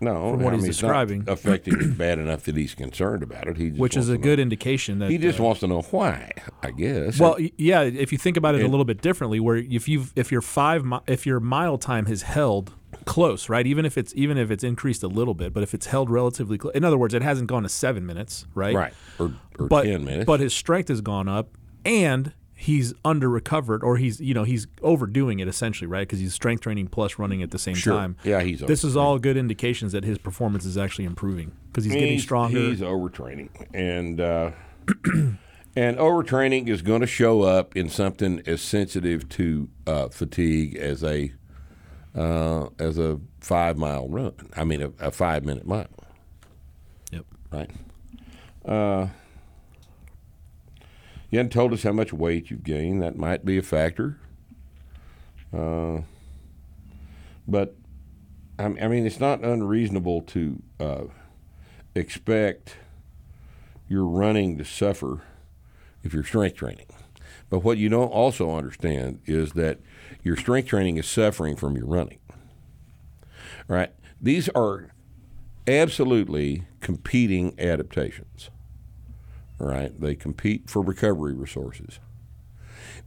[0.00, 1.24] No, From what I he's mean, it's not describing.
[1.26, 3.56] affecting it bad enough that he's concerned about it.
[3.56, 5.60] He just which is wants a to know- good indication that He just uh, wants
[5.60, 6.32] to know why,
[6.62, 7.18] I guess.
[7.18, 7.82] Well, y- yeah.
[7.82, 10.84] If you think about it a little bit differently, where if you if your five
[10.84, 13.66] mi- if your mile time has held close, right?
[13.66, 16.58] Even if it's even if it's increased a little bit, but if it's held relatively
[16.58, 18.74] close, in other words, it hasn't gone to seven minutes, right?
[18.74, 20.26] right, or, or But ten minutes.
[20.26, 24.66] but his strength has gone up, and he's under recovered, or he's you know he's
[24.82, 26.08] overdoing it essentially, right?
[26.08, 27.94] Because he's strength training plus running at the same Sure.
[27.94, 28.16] time.
[28.24, 31.92] Yeah, he's This is all good indications that his performance is actually improving because he's,
[31.92, 32.58] getting stronger.
[32.58, 34.50] He's overtraining, and uh,
[35.76, 41.04] and overtraining is going to show up in something as sensitive to uh, fatigue as
[41.04, 41.32] a
[42.14, 44.32] uh, as a five mile run.
[44.56, 45.86] I mean, a, a five minute mile.
[47.12, 47.24] Yep.
[47.52, 47.70] Right.
[51.30, 53.02] You hadn't told us how much weight you've gained.
[53.02, 54.18] That might be a factor.
[55.52, 56.02] Uh,
[57.46, 57.74] but
[58.58, 61.04] I mean, it's not unreasonable to uh,
[61.94, 62.76] expect
[63.88, 65.22] your running to suffer
[66.02, 66.86] if you're strength training.
[67.50, 69.78] But what you don't also understand is that
[70.22, 72.18] your strength training is suffering from your running.
[73.68, 73.92] Right?
[74.20, 74.90] These are
[75.66, 78.50] absolutely competing adaptations.
[79.58, 79.98] Right?
[79.98, 81.98] They compete for recovery resources.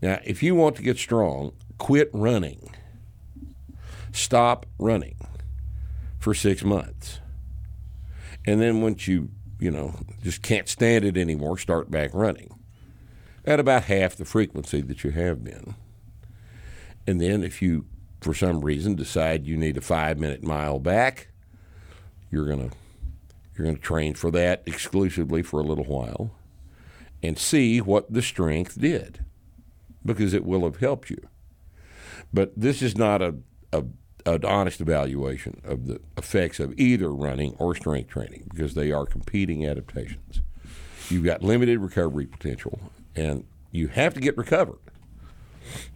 [0.01, 2.73] Now, if you want to get strong, quit running.
[4.11, 5.17] Stop running
[6.19, 7.19] for six months.
[8.45, 12.59] And then once you, you know, just can't stand it anymore, start back running
[13.45, 15.75] at about half the frequency that you have been.
[17.05, 17.85] And then if you,
[18.21, 21.29] for some reason, decide you need a five minute mile back,
[22.31, 22.69] you're gonna
[23.57, 26.31] you're gonna train for that exclusively for a little while
[27.21, 29.23] and see what the strength did.
[30.05, 31.21] Because it will have helped you.
[32.33, 33.35] But this is not a,
[33.73, 33.83] a
[34.25, 39.05] an honest evaluation of the effects of either running or strength training because they are
[39.05, 40.41] competing adaptations.
[41.09, 42.79] You've got limited recovery potential,
[43.15, 44.79] and you have to get recovered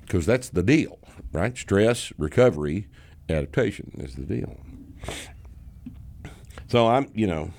[0.01, 0.99] because that's the deal,
[1.31, 1.55] right?
[1.57, 2.87] Stress, recovery,
[3.29, 4.57] adaptation is the deal.
[6.67, 7.51] So I'm, you know,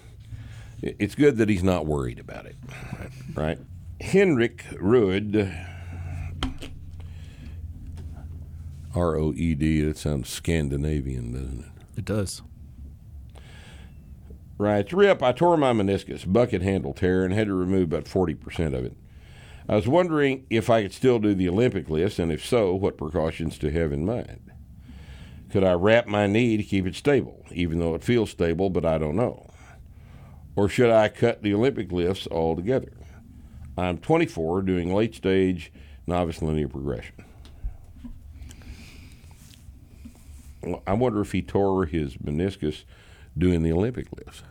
[0.85, 2.57] it's good that he's not worried about it,
[3.35, 3.59] right?
[4.01, 5.57] Henrik Roed,
[8.95, 11.99] R O E D, that sounds Scandinavian, doesn't it?
[11.99, 12.43] It does.
[14.57, 18.67] Right, Rip, I tore my meniscus, bucket handle tear, and had to remove about 40%
[18.79, 18.97] of it.
[19.69, 22.99] I was wondering if I could still do the Olympic lifts, and if so, what
[22.99, 24.53] precautions to have in mind.
[25.51, 28.85] Could I wrap my knee to keep it stable, even though it feels stable, but
[28.85, 29.49] I don't know?
[30.57, 32.93] Or should I cut the Olympic lifts altogether?
[33.77, 35.73] I'm 24, doing late stage
[36.07, 37.15] novice linear progression.
[40.87, 42.85] I wonder if he tore his meniscus
[43.37, 44.43] doing the Olympic lifts.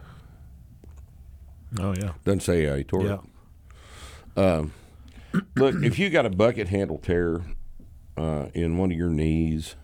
[1.79, 2.11] Oh yeah.
[2.23, 3.17] Doesn't say how he tore Yeah.
[4.35, 4.39] it.
[4.39, 4.73] Um,
[5.55, 7.41] look, if you got a bucket handle tear
[8.15, 9.75] uh, in one of your knees,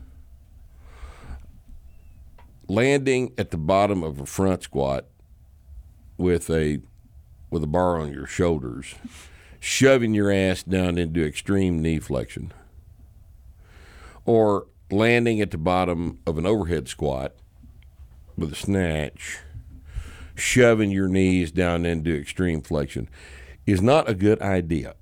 [2.67, 5.05] landing at the bottom of a front squat
[6.19, 6.79] with a
[7.49, 8.93] with a bar on your shoulders,
[9.59, 12.53] shoving your ass down into extreme knee flexion,
[14.25, 17.33] or landing at the bottom of an overhead squat
[18.37, 19.39] with a snatch,
[20.35, 23.09] shoving your knees down into extreme flexion
[23.65, 24.95] is not a good idea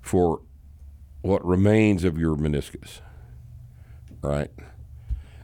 [0.00, 0.42] for
[1.22, 3.00] what remains of your meniscus.
[4.22, 4.50] Right?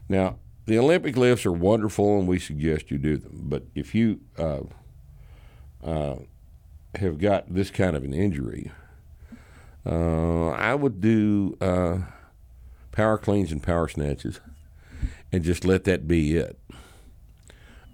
[0.07, 3.41] Now, the Olympic lifts are wonderful and we suggest you do them.
[3.43, 4.61] But if you uh,
[5.83, 6.15] uh,
[6.95, 8.71] have got this kind of an injury,
[9.85, 11.99] uh, I would do uh,
[12.91, 14.39] power cleans and power snatches
[15.31, 16.57] and just let that be it.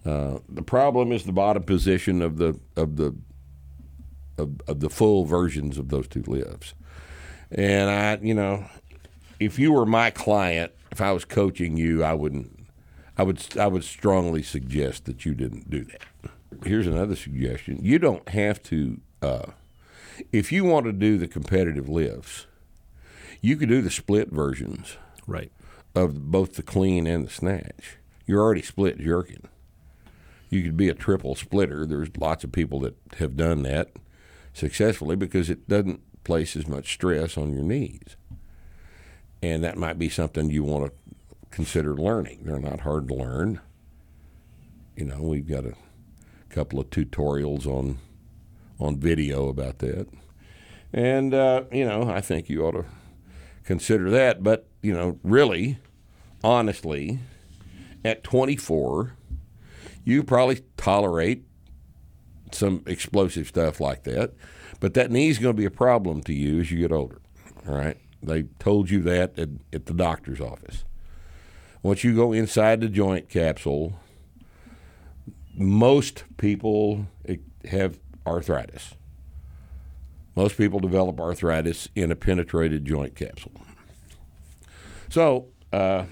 [0.05, 3.15] Uh, the problem is the bottom position of the of the
[4.37, 6.73] of, of the full versions of those two lifts.
[7.51, 8.65] And I, you know,
[9.39, 12.58] if you were my client, if I was coaching you, I wouldn't.
[13.19, 16.31] I would I would strongly suggest that you didn't do that.
[16.63, 19.01] Here's another suggestion: you don't have to.
[19.21, 19.51] Uh,
[20.31, 22.47] if you want to do the competitive lifts,
[23.41, 24.95] you could do the split versions
[25.27, 25.51] Right.
[25.93, 27.97] of both the clean and the snatch.
[28.25, 29.49] You're already split jerking.
[30.49, 31.85] You could be a triple splitter.
[31.85, 33.89] There's lots of people that have done that
[34.53, 38.15] successfully because it doesn't place as much stress on your knees.
[39.41, 40.91] And that might be something you want to
[41.51, 42.43] consider learning.
[42.43, 43.61] They're not hard to learn.
[44.95, 45.73] You know, we've got a
[46.49, 47.99] couple of tutorials on
[48.79, 50.07] on video about that.
[50.93, 52.85] And uh, you know, I think you ought to
[53.63, 54.43] consider that.
[54.43, 55.79] But you know, really,
[56.43, 57.19] honestly,
[58.03, 59.15] at 24,
[60.03, 61.43] you probably tolerate
[62.51, 64.33] some explosive stuff like that.
[64.79, 67.21] But that knee's going to be a problem to you as you get older.
[67.67, 70.85] All right, they told you that at, at the doctor's office.
[71.81, 73.93] Once you go inside the joint capsule,
[75.55, 78.95] most people eh, have arthritis.
[80.35, 83.51] Most people develop arthritis in a penetrated joint capsule.
[85.09, 86.05] So, uh,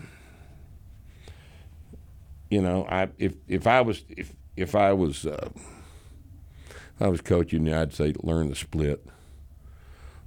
[2.49, 5.49] you know, I if if I was if if I was uh,
[6.69, 9.05] if I was coaching I'd say learn the split.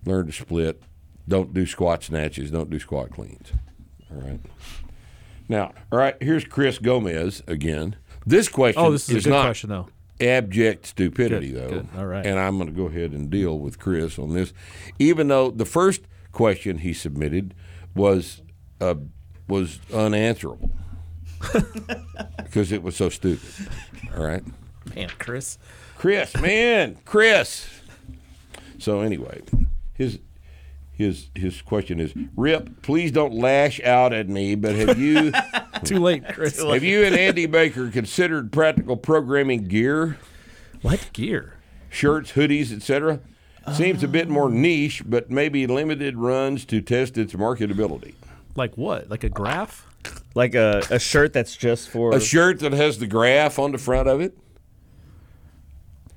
[0.06, 0.82] Learn to split.
[1.28, 2.50] Don't do squat snatches.
[2.50, 3.52] Don't do squat cleans.
[4.10, 4.40] All right.
[5.50, 6.16] Now, all right.
[6.22, 7.96] Here's Chris Gomez again.
[8.24, 9.88] This question Oh, this is a good not question though.
[10.20, 11.68] abject stupidity, Good, though.
[11.80, 11.88] good.
[11.98, 12.24] All right.
[12.24, 14.52] And I'm going to go ahead and deal with Chris on this,
[15.00, 17.52] even though the first question he submitted
[17.96, 18.42] was
[18.80, 18.94] uh,
[19.48, 20.70] was unanswerable
[22.36, 23.48] because it was so stupid.
[24.16, 24.42] All right,
[24.94, 25.58] Man, Chris.
[25.98, 27.68] Chris, man, Chris.
[28.78, 29.40] So anyway,
[29.94, 30.20] his.
[31.00, 35.32] His, his question is, Rip, please don't lash out at me, but have you
[35.84, 36.62] Too late, Chris.
[36.62, 40.18] have you and Andy Baker considered practical programming gear?
[40.82, 41.54] what gear?
[41.88, 43.20] shirts, hoodies, etc.
[43.72, 44.60] Seems a bit more um.
[44.60, 48.12] niche, but maybe limited runs to test its marketability.
[48.54, 49.08] Like what?
[49.08, 49.86] Like a graph?
[50.34, 53.78] Like a, a shirt that's just for A shirt that has the graph on the
[53.78, 54.36] front of it.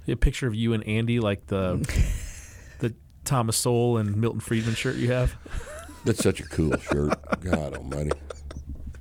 [0.09, 2.13] A picture of you and Andy, like the the
[3.25, 5.35] Thomas Sowell and Milton Friedman shirt you have.
[6.05, 7.13] That's such a cool shirt.
[7.41, 8.11] God Almighty,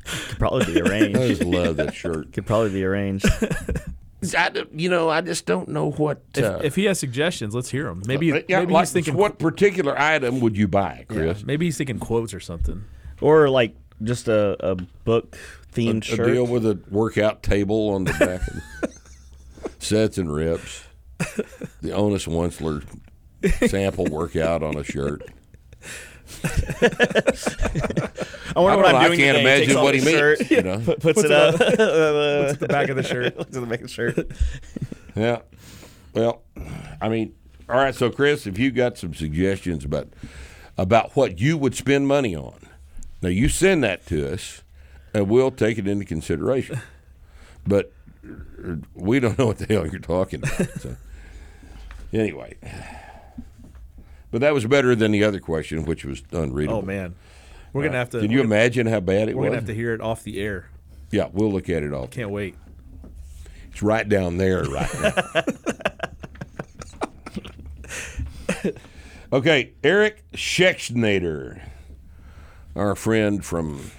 [0.04, 1.18] could probably be arranged.
[1.18, 2.32] I just love that shirt.
[2.32, 3.26] could probably be arranged.
[4.37, 6.22] I, you know, I just don't know what.
[6.37, 8.02] If, Uh, if he has suggestions, let's hear them.
[8.06, 11.42] Maybe, yeah, maybe like, he's thinking what particular item would you buy, yeah, Chris?
[11.44, 12.85] maybe he's thinking quotes or something.
[13.20, 16.32] or like just a, a book A, themed a shirt.
[16.32, 18.42] deal with a workout table on the back,
[19.64, 20.85] of sets and reps.
[21.80, 22.85] The Onus Wunsler
[23.68, 25.22] sample workout on a shirt.
[26.44, 26.50] I
[28.61, 29.12] wonder I, what know, I'm doing.
[29.12, 29.40] I can't today.
[29.40, 30.18] Imagine what he the means.
[30.18, 31.59] shirt, You know, put- puts, it up.
[31.59, 31.62] What's
[32.52, 33.37] at the back of the shirt?
[33.37, 34.31] Looks at the back of the shirt.
[35.14, 35.40] Yeah.
[36.14, 36.42] Well,
[37.00, 37.35] I mean,
[37.68, 37.94] all right.
[37.94, 40.09] So, Chris, if you got some suggestions about
[40.78, 42.59] about what you would spend money on,
[43.20, 44.62] now you send that to us,
[45.14, 46.81] and we'll take it into consideration.
[47.66, 47.92] But
[48.24, 50.68] uh, we don't know what the hell you're talking about.
[50.81, 50.96] So.
[52.12, 52.57] anyway,
[54.33, 56.79] but that was better than the other question, which was unreadable.
[56.79, 57.14] Oh man,
[57.73, 58.21] we're gonna have to.
[58.21, 59.42] Can you imagine how bad it was?
[59.42, 60.68] We're gonna have to hear it off the air.
[61.12, 62.09] Yeah, we'll look at it all.
[62.09, 62.57] Can't wait.
[63.71, 65.42] It's right down there right now.
[69.33, 71.61] okay, Eric Schexnader,
[72.75, 73.90] our friend from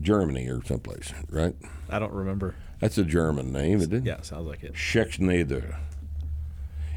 [0.00, 1.54] Germany or someplace, right?
[1.88, 2.54] I don't remember.
[2.78, 4.04] That's a German name, isn't it?
[4.04, 4.74] Yeah, sounds like it.
[4.74, 5.76] Schexnader.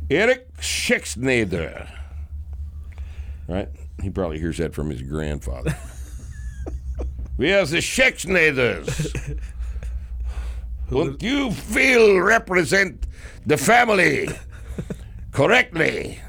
[0.09, 1.89] Eric Schexnader.
[3.47, 3.69] Right?
[4.01, 5.75] He probably hears that from his grandfather.
[7.37, 9.39] we are the Schexnaders.
[10.89, 13.05] Don't you feel represent
[13.45, 14.29] the family
[15.31, 16.19] correctly?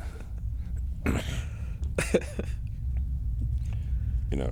[4.30, 4.50] you know,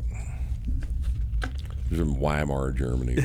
[1.89, 3.19] from Weimar, Germany.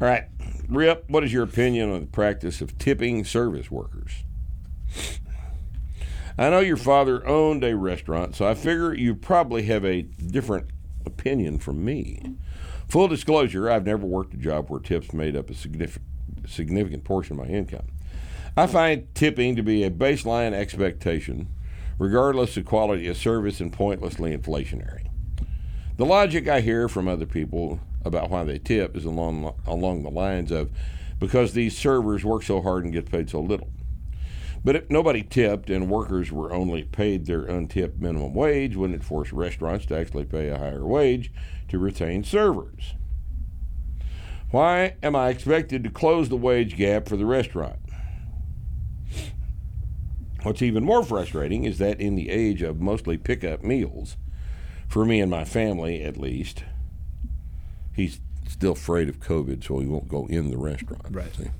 [0.00, 0.24] All right,
[0.68, 4.24] Rip, what is your opinion on the practice of tipping service workers?
[6.38, 10.68] I know your father owned a restaurant, so I figure you probably have a different
[11.04, 12.36] opinion from me.
[12.86, 16.04] Full disclosure, I've never worked a job where tips made up a significant
[16.46, 17.86] significant portion of my income.
[18.56, 21.48] I find tipping to be a baseline expectation,
[21.98, 25.08] regardless of quality of service and pointlessly inflationary.
[25.96, 30.10] The logic I hear from other people about why they tip is along along the
[30.10, 30.70] lines of
[31.18, 33.68] because these servers work so hard and get paid so little.
[34.64, 39.04] But if nobody tipped and workers were only paid their untipped minimum wage, wouldn't it
[39.04, 41.32] force restaurants to actually pay a higher wage
[41.68, 42.94] to retain servers?
[44.50, 47.78] Why am I expected to close the wage gap for the restaurant?
[50.42, 54.16] What's even more frustrating is that in the age of mostly pickup meals,
[54.88, 56.64] for me and my family at least,
[57.94, 61.02] he's still afraid of COVID, so he won't go in the restaurant.
[61.10, 61.34] Right.
[61.34, 61.50] see?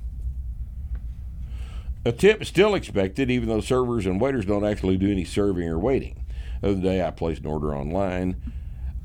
[2.09, 5.69] A tip is still expected, even though servers and waiters don't actually do any serving
[5.69, 6.25] or waiting.
[6.59, 8.41] The other day, I placed an order online,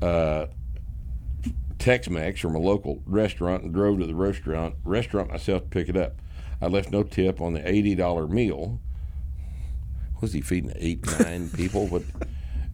[0.01, 0.47] uh,
[1.77, 5.95] Tex-Mex from a local restaurant, and drove to the restaurant restaurant myself to pick it
[5.95, 6.19] up.
[6.59, 8.79] I left no tip on the eighty dollar meal.
[10.19, 11.85] Was he feeding eight, nine people?
[11.85, 12.01] What?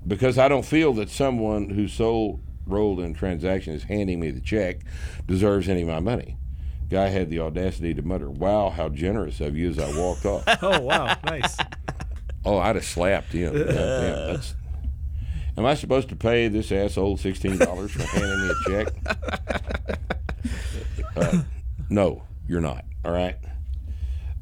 [0.07, 4.39] Because I don't feel that someone whose sole role in transaction is handing me the
[4.39, 4.79] check
[5.27, 6.37] deserves any of my money.
[6.91, 10.43] Guy had the audacity to mutter, "Wow, how generous of you!" as I walked off.
[10.62, 11.56] Oh wow, nice.
[12.43, 13.54] Oh, I'd have slapped him.
[13.54, 14.56] That's,
[15.58, 18.93] am I supposed to pay this asshole sixteen dollars for handing me a check?
[21.15, 21.43] Uh,
[21.89, 22.84] no, you're not.
[23.06, 23.38] All right.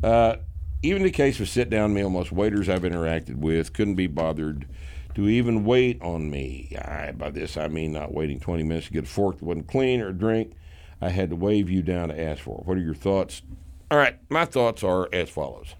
[0.04, 0.38] Uh,
[0.82, 4.68] even the case with sit-down meal, most waiters I've interacted with couldn't be bothered
[5.14, 6.76] to even wait on me.
[6.82, 9.68] I, by this, I mean not waiting 20 minutes to get a fork that wasn't
[9.68, 10.54] clean or a drink.
[11.02, 12.62] I had to wave you down to ask for.
[12.66, 13.42] What are your thoughts?
[13.90, 15.76] All right, my thoughts are as follows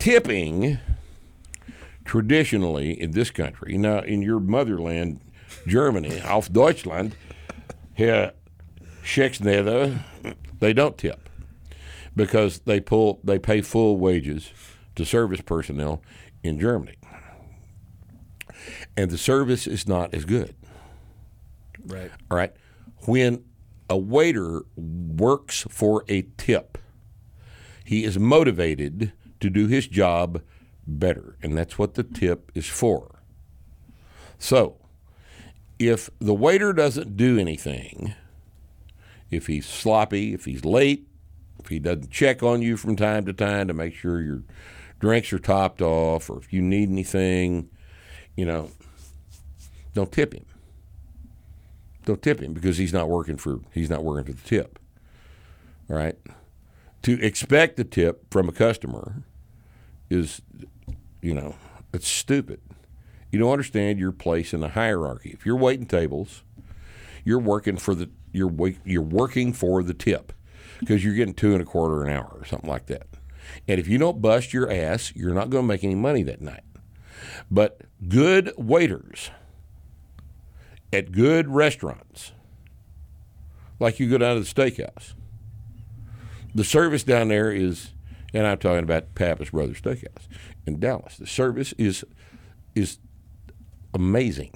[0.00, 0.78] tipping
[2.04, 5.20] traditionally in this country, now in your motherland,
[5.66, 7.14] Germany, auf Deutschland,
[7.94, 8.32] here,
[9.04, 10.00] Schexneder,
[10.58, 11.28] they don't tip
[12.16, 14.50] because they pull they pay full wages
[14.96, 16.02] to service personnel
[16.42, 16.96] in Germany.
[18.96, 20.54] And the service is not as good.
[21.86, 22.10] Right.
[22.30, 22.52] All right.
[23.06, 23.44] When
[23.88, 26.78] a waiter works for a tip,
[27.84, 30.42] he is motivated to do his job
[30.86, 31.36] better.
[31.42, 33.22] And that's what the tip is for.
[34.38, 34.76] So,
[35.78, 38.14] if the waiter doesn't do anything,
[39.30, 41.08] if he's sloppy, if he's late,
[41.58, 44.42] if he doesn't check on you from time to time to make sure your
[44.98, 47.70] drinks are topped off, or if you need anything,
[48.36, 48.70] you know,
[49.94, 50.44] don't tip him
[52.10, 54.78] don't tip him because he's not working for he's not working for the tip.
[55.88, 56.16] All right.
[57.02, 59.22] To expect the tip from a customer
[60.10, 60.42] is,
[61.22, 61.56] you know,
[61.94, 62.60] it's stupid.
[63.30, 65.30] You don't understand your place in the hierarchy.
[65.30, 66.42] If you're waiting tables,
[67.24, 68.52] you're working for the you're
[68.84, 70.32] you're working for the tip
[70.78, 73.06] because you're getting two and a quarter an hour or something like that.
[73.66, 76.40] And if you don't bust your ass, you're not going to make any money that
[76.40, 76.62] night.
[77.50, 79.30] But good waiters
[80.92, 82.32] at good restaurants,
[83.78, 85.14] like you go down to the steakhouse,
[86.54, 87.92] the service down there is,
[88.34, 90.26] and I'm talking about Pappas Brothers Steakhouse
[90.66, 91.16] in Dallas.
[91.16, 92.04] The service is
[92.74, 92.98] is
[93.94, 94.52] amazing.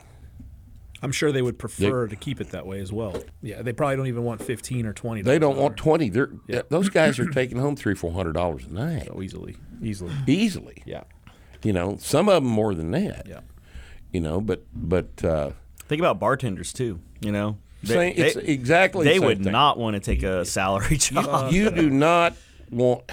[1.02, 3.22] I'm sure they would prefer to keep it that way as well.
[3.42, 5.20] Yeah, they probably don't even want 15 or 20.
[5.20, 6.08] They don't want twenty.
[6.08, 6.30] They're
[6.70, 10.14] those guys are taking home three, four hundred dollars a night so easily, easily.
[10.26, 10.82] easily.
[10.86, 11.04] Yeah.
[11.62, 13.26] You know, some of them more than that.
[13.28, 13.40] Yeah.
[14.12, 15.50] You know, but but uh,
[15.88, 17.00] Think about bartenders too.
[17.20, 19.04] You know, Same, it's exactly.
[19.04, 19.52] They the same would thing.
[19.52, 21.52] not want to take a salary job.
[21.52, 22.34] you do not
[22.70, 23.10] want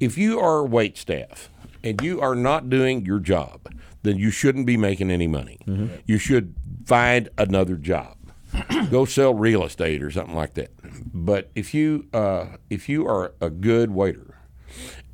[0.00, 1.50] if you are wait staff
[1.82, 3.60] and you are not doing your job
[4.04, 5.58] then you shouldn't be making any money
[6.06, 6.54] you should
[6.86, 8.16] find another job
[8.90, 10.70] go sell real estate or something like that
[11.12, 14.38] but if you uh, if you are a good waiter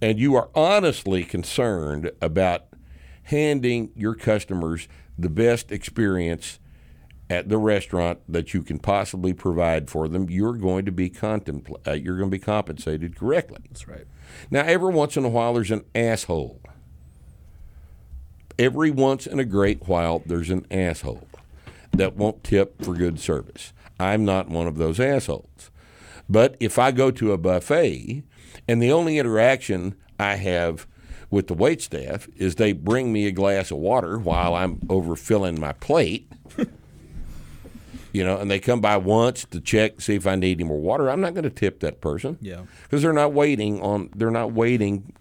[0.03, 2.67] and you are honestly concerned about
[3.25, 4.87] handing your customers
[5.19, 6.61] the best experience
[7.31, 11.87] at the restaurant that you can possibly provide for them, you're going to be contempl-
[11.87, 13.59] uh, you're going to be compensated correctly.
[13.69, 14.07] That's right.
[14.51, 16.61] Now, every once in a while, there's an asshole.
[18.59, 21.29] Every once in a great while, there's an asshole
[21.93, 23.73] that won't tip for good service.
[24.01, 25.71] I'm not one of those assholes.
[26.29, 28.23] But if I go to a buffet
[28.67, 30.87] and the only interaction I have
[31.31, 35.59] with the wait staff is they bring me a glass of water while I'm overfilling
[35.59, 36.31] my plate,
[38.13, 40.81] you know, and they come by once to check see if I need any more
[40.81, 42.39] water, I'm not going to tip that person.
[42.41, 42.63] Yeah.
[42.83, 45.13] Because they're not waiting on they're not waiting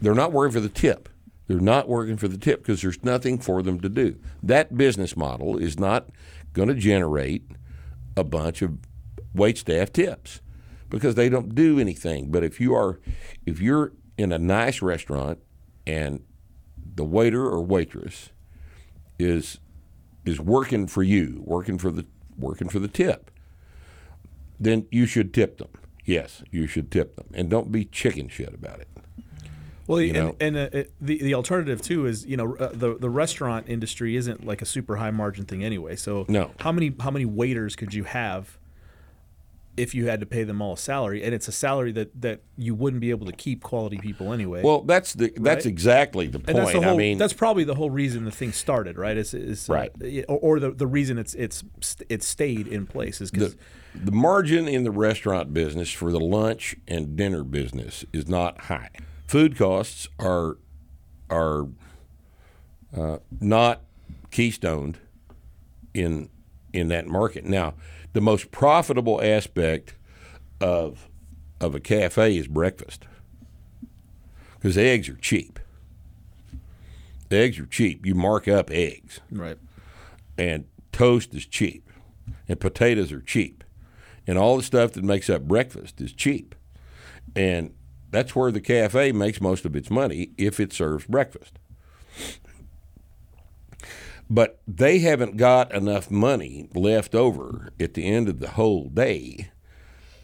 [0.00, 1.08] they're not working for the tip.
[1.46, 4.18] They're not working for the tip because there's nothing for them to do.
[4.42, 6.08] That business model is not
[6.52, 7.44] going to generate
[8.16, 8.78] a bunch of
[9.34, 10.40] wait staff tips
[10.88, 12.30] because they don't do anything.
[12.30, 13.00] But if you are
[13.44, 15.40] if you're in a nice restaurant
[15.86, 16.22] and
[16.94, 18.30] the waiter or waitress
[19.18, 19.58] is
[20.24, 22.04] is working for you, working for the
[22.38, 23.30] working for the tip,
[24.58, 25.68] then you should tip them.
[26.04, 28.88] Yes, you should tip them, and don't be chicken shit about it.
[29.86, 33.10] Well, You and, and uh, the the alternative too is you know uh, the the
[33.10, 35.96] restaurant industry isn't like a super high margin thing anyway.
[35.96, 36.52] So No.
[36.60, 38.58] how many how many waiters could you have
[39.76, 41.22] if you had to pay them all a salary?
[41.24, 44.62] And it's a salary that that you wouldn't be able to keep quality people anyway.
[44.62, 45.72] Well, that's the that's Right?
[45.72, 46.56] exactly the point.
[46.56, 46.94] that's the whole.
[46.94, 49.16] I mean, that's probably the whole reason the thing started, right?
[49.16, 49.90] Is, is uh, Right.
[50.28, 51.64] or, or the the reason it's it's
[52.08, 53.54] it's stayed in place is because
[53.94, 58.62] the, the margin in the restaurant business for the lunch and dinner business is not
[58.62, 58.90] high.
[59.26, 60.58] Food costs are
[61.30, 61.66] are
[62.96, 63.82] uh, not
[64.30, 64.96] keystoned
[65.94, 66.28] in
[66.72, 67.44] in that market.
[67.44, 67.74] Now,
[68.14, 69.94] the most profitable aspect
[70.60, 71.10] of
[71.60, 73.04] of a cafe is breakfast
[74.54, 75.60] because eggs are cheap.
[77.30, 78.06] Eggs are cheap.
[78.06, 79.58] You mark up eggs right.
[80.38, 81.90] and toast is cheap,
[82.48, 83.64] and potatoes are cheap,
[84.26, 86.54] and all the stuff that makes up breakfast is cheap,
[87.34, 87.74] and
[88.10, 91.58] that's where the cafe makes most of its money if it serves breakfast.
[94.30, 99.50] But they haven't got enough money left over at the end of the whole day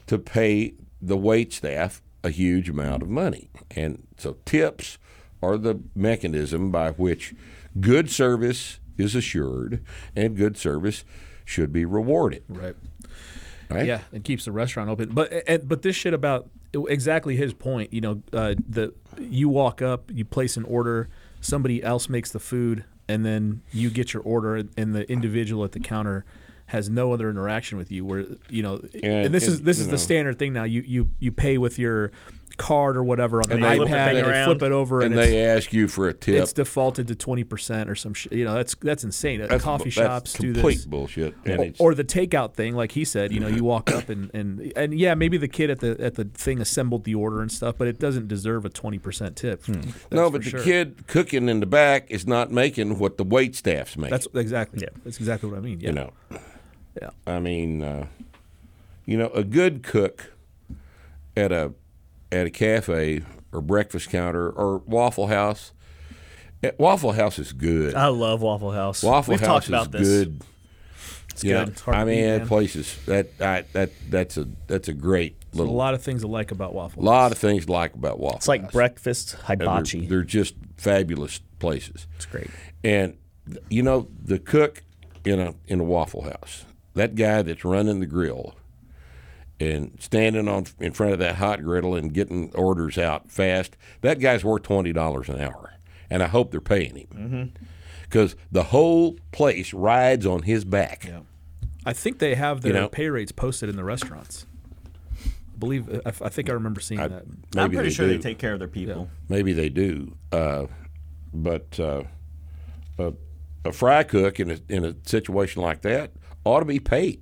[0.07, 3.51] to pay the wait staff a huge amount of money.
[3.71, 4.99] And so tips
[5.43, 7.35] are the mechanism by which
[7.81, 9.85] good service is assured
[10.15, 11.05] and good service
[11.45, 12.45] should be rewarded.
[12.49, 12.77] Right.
[13.69, 13.87] Right?
[13.87, 15.11] Yeah, it keeps the restaurant open.
[15.11, 17.93] But and, but this shit about exactly his point.
[17.93, 21.09] You know, uh, the you walk up, you place an order,
[21.41, 25.73] somebody else makes the food, and then you get your order, and the individual at
[25.73, 26.25] the counter
[26.67, 28.05] has no other interaction with you.
[28.05, 29.93] Where you know, and, this is this is know.
[29.93, 30.65] the standard thing now.
[30.65, 32.13] You you you pay with your
[32.57, 34.73] card or whatever on the And they flip the iPad, thing and they flip it
[34.73, 36.43] over, and and, they ask you for a tip.
[36.43, 38.33] it's defaulted to twenty percent or some shit.
[38.33, 39.41] You know, that's that's insane.
[39.41, 41.35] That's- Coffee that's shops do complete this bullshit.
[41.45, 44.09] And or, it's, or the takeout thing, like he said, you know, you walk up
[44.09, 47.41] and, and and yeah, maybe the kid at the at the thing assembled the order
[47.41, 49.65] and stuff, but it doesn't deserve a twenty percent tip.
[49.65, 50.63] That's no, for but the sure.
[50.63, 54.11] kid cooking in the back is not making what the wait staff's making.
[54.11, 54.81] That's exactly.
[54.83, 55.81] Yeah, That's exactly what I mean.
[55.81, 55.89] Yeah.
[55.89, 56.13] you know.
[57.01, 57.11] Yeah.
[57.27, 58.07] I mean, uh,
[59.07, 60.33] you know, a good cook
[61.37, 61.73] at a
[62.33, 63.23] at a cafe
[63.53, 65.73] or breakfast counter or Waffle House.
[66.63, 67.95] eh, Waffle House is good.
[67.95, 69.03] I love Waffle House.
[69.03, 70.09] Waffle We've House talked is about this.
[70.09, 70.43] good.
[71.31, 71.69] It's know, good.
[71.73, 72.49] It's hard I mean, beat, that man.
[72.49, 76.23] place is that I, that that's a that's a great There's a lot of things
[76.25, 77.03] I like about waffle.
[77.03, 77.07] House.
[77.07, 78.37] A lot of things to like about Waffle.
[78.39, 78.73] It's like House.
[78.73, 80.07] breakfast And they're- hibachi.
[80.07, 82.07] They're, just fabulous places.
[82.17, 82.49] It's great.
[82.85, 83.17] And
[83.69, 84.83] you know the cook
[85.25, 86.65] in a in a Waffle House,
[86.95, 88.55] that guy that's running the grill
[89.61, 94.19] and standing on in front of that hot griddle and getting orders out fast, that
[94.19, 95.75] guy's worth twenty dollars an hour,
[96.09, 97.53] and I hope they're paying him
[98.03, 101.05] because the whole place rides on his back.
[101.07, 101.21] Yeah.
[101.87, 102.89] I think they have their You know?
[102.89, 104.47] pay rates posted in the restaurants.
[105.25, 105.89] I believe.
[106.07, 107.27] I, I think I remember seeing I- that.
[107.27, 108.13] maybe I'm pretty they sure do.
[108.15, 109.11] they take care of their people.
[109.29, 110.67] Maybe they do, uh,
[111.35, 112.03] but uh,
[112.99, 113.13] a,
[113.65, 116.13] a fry cook in a in a situation like that
[116.45, 117.21] ought to be paid.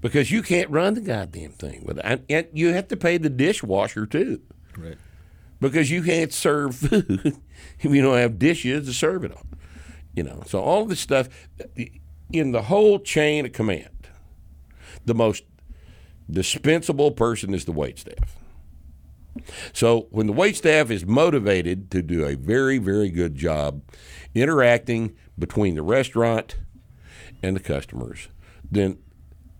[0.00, 2.04] Because you can't run the goddamn thing with it.
[2.04, 4.40] And, and you have to pay the dishwasher too,
[4.76, 4.96] Right.
[5.60, 7.36] because you can't serve food
[7.80, 9.46] if you don't have dishes to serve it on.
[10.14, 11.28] You know, so all this stuff
[12.32, 14.08] in the whole chain of command,
[15.04, 15.42] the most
[16.30, 18.36] dispensable person is the wait staff.
[19.72, 23.82] So when the wait staff is motivated to do a very, very good job
[24.34, 26.56] interacting between the restaurant
[27.42, 28.28] and the customers,
[28.68, 28.98] then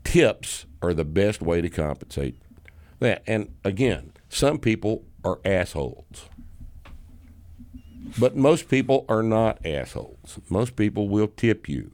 [0.08, 2.40] tips are the best way to compensate
[2.98, 3.22] that.
[3.26, 6.30] And again, some people are assholes.
[8.18, 10.38] But most people are not assholes.
[10.48, 11.90] Most people will tip you.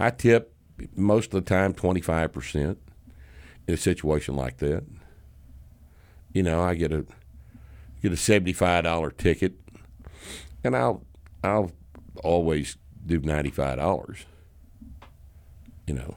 [0.00, 0.52] I tip
[0.96, 2.76] most of the time 25%
[3.68, 4.84] in a situation like that.
[6.32, 7.06] You know, I get a
[8.02, 9.52] get a $75 ticket
[10.64, 11.04] and I'll
[11.44, 11.70] I'll
[12.24, 12.76] always
[13.06, 14.24] do $95.
[15.86, 16.16] You know.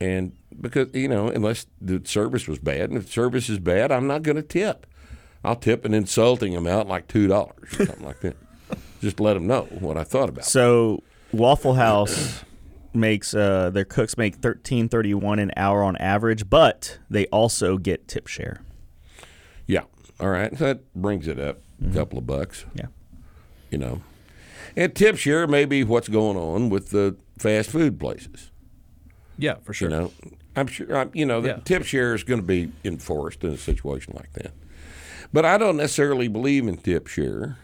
[0.00, 4.06] And because you know, unless the service was bad, and if service is bad, I'm
[4.06, 4.86] not going to tip.
[5.44, 8.36] I'll tip an insulting amount, like two dollars, something like that.
[9.00, 10.44] Just let them know what I thought about.
[10.46, 10.48] it.
[10.48, 12.42] So Waffle House
[12.94, 17.76] makes uh, their cooks make thirteen thirty one an hour on average, but they also
[17.76, 18.62] get tip share.
[19.66, 19.82] Yeah.
[20.20, 20.56] All right.
[20.56, 22.64] So that brings it up a couple of bucks.
[22.74, 22.86] Yeah.
[23.70, 24.02] You know,
[24.76, 28.50] and tip share may be what's going on with the fast food places.
[29.38, 29.90] Yeah, for sure.
[29.90, 30.12] You know,
[30.56, 30.96] I'm sure.
[30.96, 31.58] I'm, you know, the Yeah.
[31.64, 34.52] tip share is going to be enforced in a situation like that.
[35.32, 37.58] But I don't necessarily believe in tip share.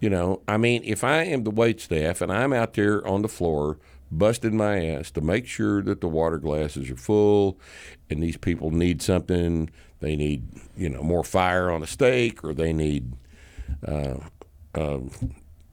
[0.00, 3.22] You know, I mean, if I am the wait staff and I'm out there on
[3.22, 3.78] the floor
[4.12, 7.58] busting my ass to make sure that the water glasses are full
[8.10, 9.70] and these people need something,
[10.00, 13.14] they need, you know, more fire on a steak or they need,
[13.88, 14.16] uh,
[14.74, 15.10] um,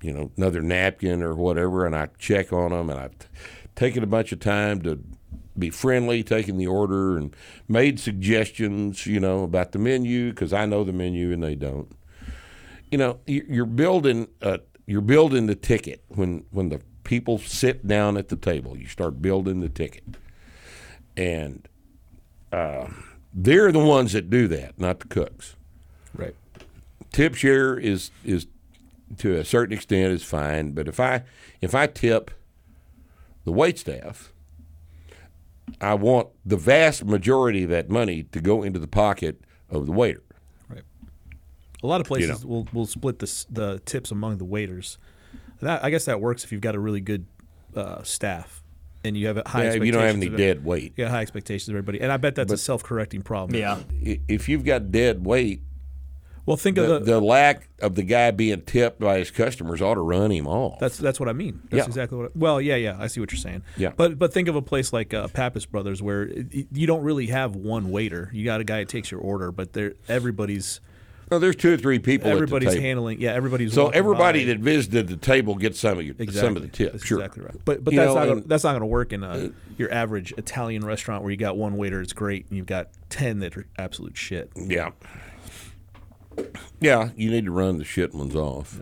[0.01, 3.15] you know, another napkin or whatever, and I check on them and I've
[3.75, 4.99] t- taken a bunch of time to
[5.57, 7.35] be friendly, taking the order and
[7.67, 11.91] made suggestions, you know, about the menu because I know the menu and they don't.
[12.91, 17.85] You know you- you're building uh, you're building the ticket when when the people sit
[17.87, 18.77] down at the table.
[18.77, 20.03] You start building the ticket.
[21.15, 21.67] And
[22.51, 22.87] uh,
[23.33, 25.55] they're the ones that do that not the cooks.
[26.15, 26.35] Right.
[27.11, 28.45] tip share is is
[29.17, 31.23] to a certain extent is fine but if i
[31.61, 32.29] if i tip
[33.45, 34.31] the wait staff
[35.81, 39.91] i want the vast majority of that money to go into the pocket of the
[39.91, 40.23] waiter
[40.69, 40.83] Right.
[41.83, 42.49] A lot of places know.
[42.49, 44.97] will will split the the tips among the waiters.
[45.61, 47.25] That I guess that works if you've got a really good
[47.75, 48.63] uh, staff
[49.03, 49.63] and you have a high.
[49.65, 50.93] Yeah, if you don't have any dead weight.
[50.95, 53.59] Yeah, high expectations of everybody, and I bet that's a self correcting problem.
[53.59, 53.79] Yeah,
[54.27, 55.61] if you've got dead weight
[56.45, 59.81] Well, think the, of the, the lack of the guy being tipped by his customers
[59.81, 60.77] ought to run him off.
[60.79, 61.61] That's that's what I mean.
[61.69, 61.85] That's Yeah.
[61.85, 62.27] exactly what.
[62.27, 62.97] I, well, yeah, yeah.
[62.99, 63.63] I see what you're saying.
[63.77, 63.93] Yeah.
[63.95, 67.27] But but think of a place like uh, Pappas Brothers where it, you don't really
[67.27, 68.29] have one waiter.
[68.33, 70.81] You got a guy that takes your order, but they're everybody's
[71.31, 72.29] no, there's two or three people.
[72.29, 72.87] everybody's at the table.
[72.87, 73.21] handling.
[73.21, 74.53] Yeah, everybody's So everybody by.
[74.53, 76.33] that visited the table gets some of your, Exactly.
[76.41, 76.91] some of the tips.
[76.91, 77.19] That's sure.
[77.19, 77.55] exactly right.
[77.63, 79.91] But but You that's know, not gonna, that's not going to work in a, your
[79.91, 83.55] average Italian restaurant where you got one waiter that's great and you've got ten that
[83.57, 84.51] are absolute shit.
[84.55, 84.91] Yeah.
[86.79, 88.79] Yeah, you need to run the shit ones off.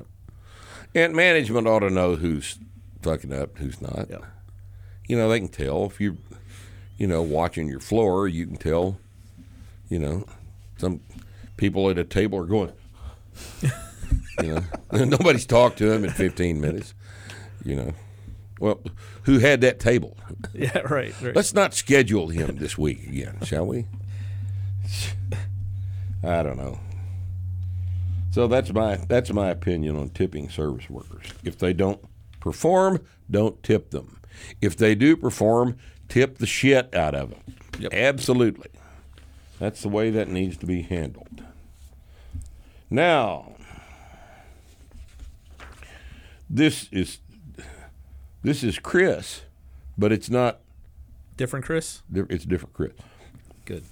[0.93, 2.57] And management ought to know who's
[3.01, 4.07] fucking up, who's not.
[4.09, 4.17] Yeah.
[5.07, 6.17] You know, they can tell if you,
[6.97, 8.97] you know, watching your floor, you can tell.
[9.89, 10.25] You know,
[10.77, 11.01] some
[11.57, 12.73] people at a table are going.
[14.41, 14.63] you know,
[15.05, 16.93] nobody's talked to them in 15 minutes.
[17.63, 17.93] You know,
[18.59, 18.79] well,
[19.23, 20.17] who had that table?
[20.53, 21.13] Yeah, right.
[21.21, 21.35] right.
[21.35, 23.85] Let's not schedule him this week again, shall we?
[26.23, 26.79] I don't know.
[28.31, 31.25] So that's my that's my opinion on tipping service workers.
[31.43, 31.99] If they don't
[32.39, 34.19] perform, don't tip them.
[34.61, 35.77] If they do perform,
[36.07, 37.39] tip the shit out of them.
[37.79, 37.93] Yep.
[37.93, 38.69] Absolutely.
[39.59, 41.43] That's the way that needs to be handled.
[42.89, 43.55] Now,
[46.49, 47.19] this is
[48.43, 49.41] this is Chris,
[49.97, 50.59] but it's not
[51.37, 52.01] Different, Chris.
[52.13, 52.91] it's different, Chris.
[53.65, 53.83] Good.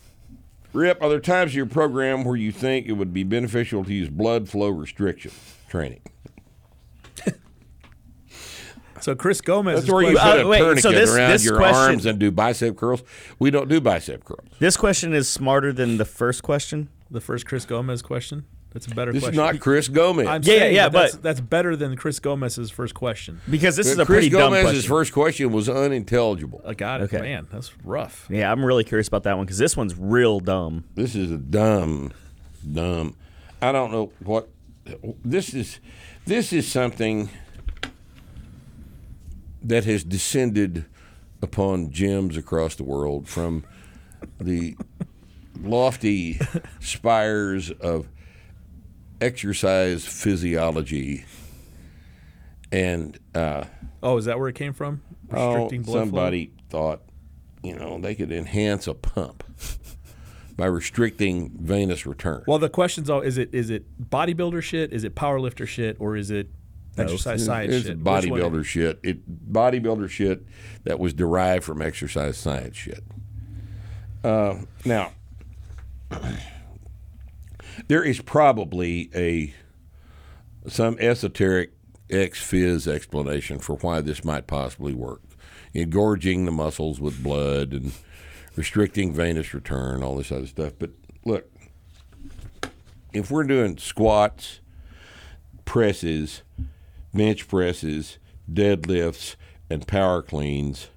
[0.73, 3.93] Rip, are there times in your program where you think it would be beneficial to
[3.93, 5.31] use blood flow restriction
[5.67, 6.01] training?
[9.01, 9.79] So Chris Gomez.
[9.79, 12.05] That's where you Uh, put a wait, so tourniquet this- around this your question- arms
[12.05, 13.01] and do bicep curls.
[13.39, 14.49] We don't do bicep curls.
[14.59, 16.89] This question is smarter than the first question.
[17.09, 18.43] the first Chris Gomez question.
[18.71, 19.33] That's a better This question.
[19.33, 20.27] is not Chris Gomez.
[20.27, 23.41] I'm Yeah, yeah, saying, yeah, but that's, but- that's better than Chris Gomez's first question.
[23.49, 24.89] Because this uh, is a Chris pretty dumb Gomez's question.
[24.89, 26.61] first question was unintelligible.
[26.65, 27.05] I got it.
[27.05, 27.21] Okay.
[27.21, 28.27] Man, that's rough.
[28.29, 30.83] yeah, I'm really curious about that one because this one's real dumb.
[30.93, 32.11] This is a dumb,
[32.71, 33.15] dumb.
[33.61, 34.49] I don't know what.
[35.25, 35.79] This is.
[36.25, 37.29] This is something
[39.63, 40.85] that has descended
[41.41, 43.63] upon gyms across the world from
[44.39, 44.75] the
[45.61, 46.39] lofty
[46.79, 48.07] spires of
[49.21, 51.25] exercise physiology
[52.71, 53.65] and uh,
[54.01, 55.01] Oh, is that where it came from?
[55.33, 56.01] oh, Restricting blood flow?
[56.01, 57.01] somebody thought,
[57.63, 59.43] you know, they could enhance a pump
[60.55, 62.43] by restricting venous return.
[62.47, 64.93] Well, the question's all: is it is it bodybuilder shit?
[64.93, 65.97] Is it powerlifter shit?
[65.99, 66.49] Or is it
[66.97, 68.03] exercise science it's shit?
[68.03, 68.99] Bodybuilder shit.
[69.03, 70.45] It bodybuilder shit
[70.83, 73.03] that was derived from exercise science shit.
[74.23, 74.55] Uh,
[74.85, 75.11] now,
[77.87, 79.53] there is probably a
[80.69, 81.71] some esoteric
[82.09, 85.21] ex phys explanation for why this might possibly work.
[85.73, 87.93] Engorging the muscles with blood and
[88.55, 90.73] restricting venous return, all this other stuff.
[90.79, 90.91] But
[91.25, 91.49] look,
[93.13, 94.59] if we're doing squats,
[95.65, 96.41] presses,
[97.13, 98.17] bench presses,
[98.51, 99.35] deadlifts,
[99.69, 100.89] and power cleans,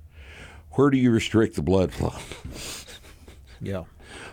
[0.72, 2.14] where do you restrict the blood flow?
[3.60, 3.84] Yeah,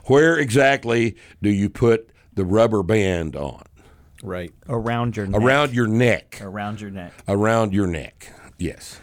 [0.05, 2.09] Where exactly do you put
[2.39, 3.63] the rubber band on?
[4.23, 4.53] right.
[4.67, 5.41] Around your neck.
[5.41, 6.39] Around your neck.
[6.41, 7.13] Around your neck.
[7.27, 8.31] Around your neck.
[8.57, 8.99] Yes.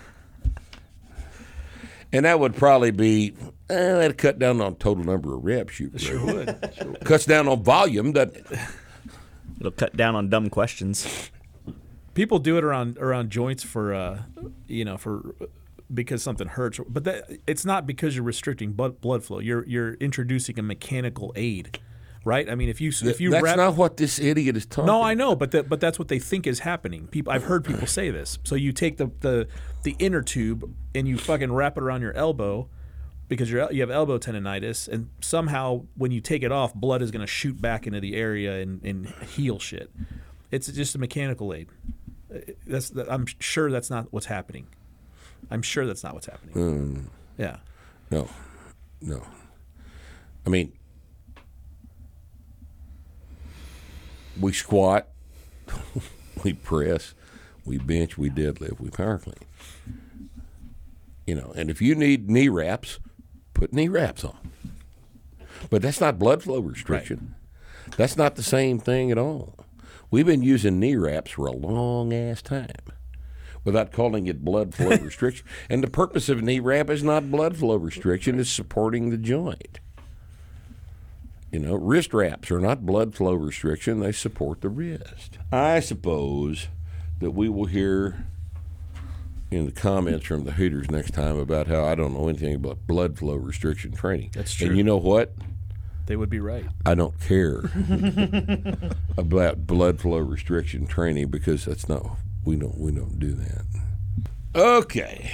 [2.12, 3.34] And that would probably be,
[3.68, 5.78] eh, that'd cut down on total number of reps.
[5.80, 7.00] You sure would.
[7.04, 8.58] Cuts down on volume, doesn't it?
[9.60, 11.30] It'll cut down on dumb questions.
[12.14, 14.22] People do it around around joints for uh,
[14.66, 15.34] you know for
[15.92, 19.38] because something hurts, but that it's not because you're restricting blood blood flow.
[19.38, 21.78] You're you're introducing a mechanical aid,
[22.26, 22.50] right?
[22.50, 25.00] I mean, if you if you That's wrap, not what this idiot is talking No,
[25.00, 27.06] I know, but that but that's what they think is happening.
[27.06, 28.38] People, I've heard people say this.
[28.42, 29.48] So you take the the
[29.84, 32.68] the inner tube and you fucking wrap it around your elbow
[33.28, 37.10] because you're, you have elbow tendonitis, and somehow when you take it off, blood is
[37.10, 39.90] going to shoot back into the area and, and heal shit.
[40.50, 41.68] It's just a mechanical aid.
[42.32, 44.66] Uh, That's that, I'm sure that's not what's happening.
[45.50, 47.08] I'm sure that's not what's happening.
[47.38, 47.58] Yeah.
[48.10, 48.28] No,
[49.00, 49.22] no.
[50.44, 50.72] I mean,
[54.40, 55.08] we squat,
[56.44, 57.14] we press,
[57.64, 59.34] we bench, we deadlift, we power clean.
[61.26, 63.00] You know, and if you need knee wraps,
[63.54, 64.52] put knee wraps on.
[65.70, 67.34] But that's not blood flow restriction.
[67.96, 69.54] That's not the same thing at all.
[70.10, 72.70] We've been using knee wraps for a long ass time
[73.64, 75.44] without calling it blood flow restriction.
[75.68, 79.18] And the purpose of a knee wrap is not blood flow restriction, it's supporting the
[79.18, 79.80] joint.
[81.52, 85.38] You know, wrist wraps are not blood flow restriction, they support the wrist.
[85.52, 86.68] I suppose
[87.20, 88.26] that we will hear
[89.50, 92.86] in the comments from the Hooters next time about how I don't know anything about
[92.86, 94.30] blood flow restriction training.
[94.34, 94.68] That's true.
[94.68, 95.32] And you know what?
[96.06, 96.64] They would be right.
[96.84, 97.62] I don't care
[99.16, 102.04] about blood flow restriction training because that's not
[102.44, 103.64] we don't we don't do that.
[104.54, 105.30] Okay,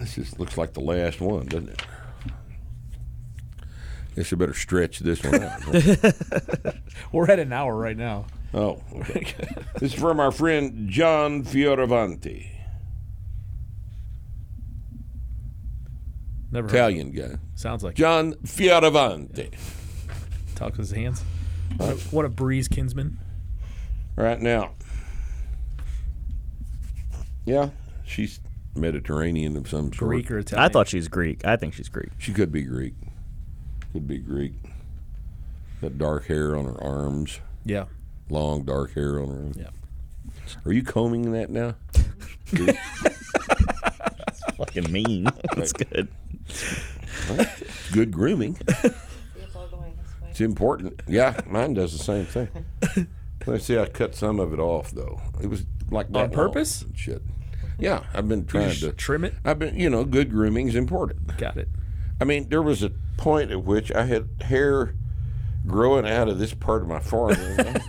[0.00, 1.82] this just looks like the last one, doesn't it?
[4.16, 5.62] Guess I better stretch this one out.
[7.12, 8.26] We're at an hour right now.
[8.52, 9.34] oh, okay.
[9.78, 12.48] this is from our friend John Fioravanti,
[16.50, 17.38] Never heard Italian guy.
[17.54, 19.54] Sounds like John Fioravanti.
[20.54, 21.22] talks with his hands.
[21.78, 23.18] What a, what a breeze, Kinsman.
[24.16, 24.72] Right now.
[27.46, 27.70] Yeah,
[28.04, 28.40] she's
[28.76, 30.10] Mediterranean of some sort.
[30.10, 30.64] Greek or Italian.
[30.64, 31.44] I thought she was Greek.
[31.46, 32.10] I think she's Greek.
[32.18, 32.94] She could be Greek.
[33.92, 34.54] Could be Greek.
[35.80, 37.84] That dark hair on her arms, Yeah.
[38.30, 39.56] long dark hair on her arms.
[39.58, 39.70] Yeah.
[40.64, 41.74] Are you combing that now?
[42.52, 45.26] That's fucking mean.
[45.56, 46.08] That's good.
[47.92, 48.56] Good grooming.
[48.60, 50.28] It's all going this way.
[50.30, 51.00] It's important.
[51.06, 52.48] Yeah, mine does the same thing.
[53.46, 53.78] Let's see.
[53.78, 55.20] I cut some of it off though.
[55.42, 56.82] It was like that long purpose?
[56.82, 57.22] and Shit.
[57.78, 59.34] Yeah, I've been trying to trim it.
[59.44, 61.36] I've been, you know, good grooming is important.
[61.38, 61.68] Got it.
[62.22, 64.94] I mean, there was a point at which I had hair
[65.66, 67.58] growing out of this part of my forehead.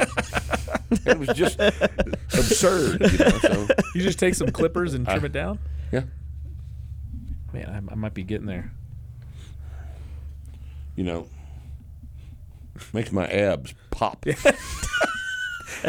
[1.06, 3.30] it was just absurd, you know.
[3.38, 5.60] So You just take some clippers and trim it down.
[5.92, 6.06] yeah,
[7.54, 8.72] Man, I, I might be getting there.
[10.96, 11.28] you know,
[12.92, 14.26] makes my abs pop.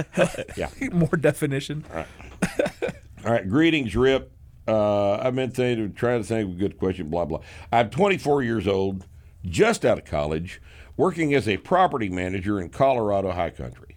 [0.55, 0.69] yeah.
[0.93, 1.83] More definition.
[1.95, 2.05] All
[3.33, 4.34] right, greetings, Rip.
[4.67, 7.09] Uh, I've been thinking, trying to think of a good question.
[7.09, 7.41] Blah blah.
[7.73, 9.07] I'm 24 years old,
[9.45, 10.61] just out of college,
[10.97, 13.97] working as a property manager in Colorado High Country.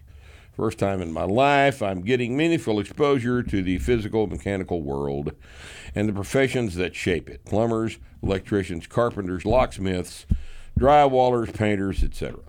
[0.54, 5.32] First time in my life, I'm getting meaningful exposure to the physical mechanical world
[5.94, 10.26] and the professions that shape it: plumbers, electricians, carpenters, locksmiths,
[10.78, 12.40] drywallers, painters, etc.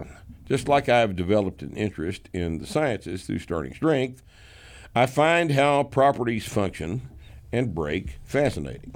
[0.45, 4.24] Just like I've developed an interest in the sciences through Starting Strength,
[4.95, 7.07] I find how properties function
[7.52, 8.93] and break fascinating.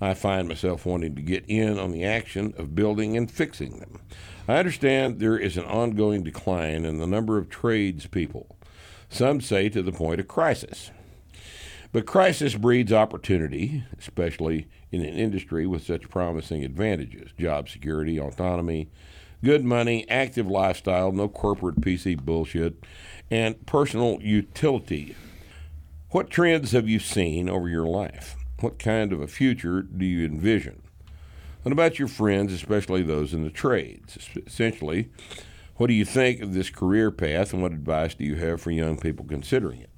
[0.00, 4.00] I find myself wanting to get in on the action of building and fixing them.
[4.48, 8.56] I understand there is an ongoing decline in the number of tradespeople,
[9.08, 10.90] some say to the point of crisis.
[11.92, 18.88] But crisis breeds opportunity, especially in an industry with such promising advantages job security, autonomy,
[19.44, 22.84] good money, active lifestyle, no corporate PC bullshit,
[23.30, 25.16] and personal utility.
[26.10, 28.34] What trends have you seen over your life?
[28.58, 30.82] What kind of a future do you envision?
[31.64, 34.18] And about your friends, especially those in the trades.
[34.44, 35.08] Essentially,
[35.76, 38.72] what do you think of this career path and what advice do you have for
[38.72, 39.90] young people considering it?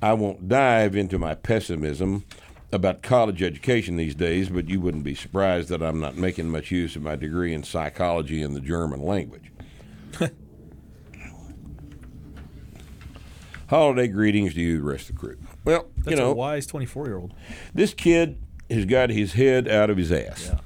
[0.00, 2.24] I won't dive into my pessimism
[2.72, 6.70] about college education these days, but you wouldn't be surprised that I'm not making much
[6.70, 9.52] use of my degree in psychology and the German language.
[13.68, 15.36] Holiday greetings to you, the rest of the crew.
[15.64, 17.34] Well, That's you know, a wise 24 year old.
[17.74, 18.38] this kid
[18.70, 20.50] has got his head out of his ass.
[20.52, 20.60] Yeah.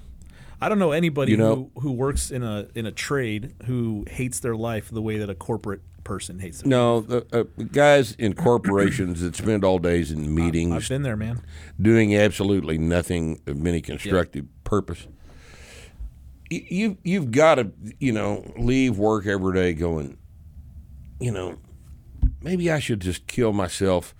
[0.60, 4.04] I don't know anybody You know- who, who works in a in a trade who
[4.08, 7.42] hates their life the way that a corporate person hates their No, the uh,
[7.72, 11.40] guys in corporations that spend all days in meetings I've been there, man.
[11.80, 15.06] doing absolutely nothing of any constructive purpose.
[16.50, 20.16] Y- You you've got to you know leave work every day going,
[21.20, 21.56] you know,
[22.42, 24.14] maybe I should just kill myself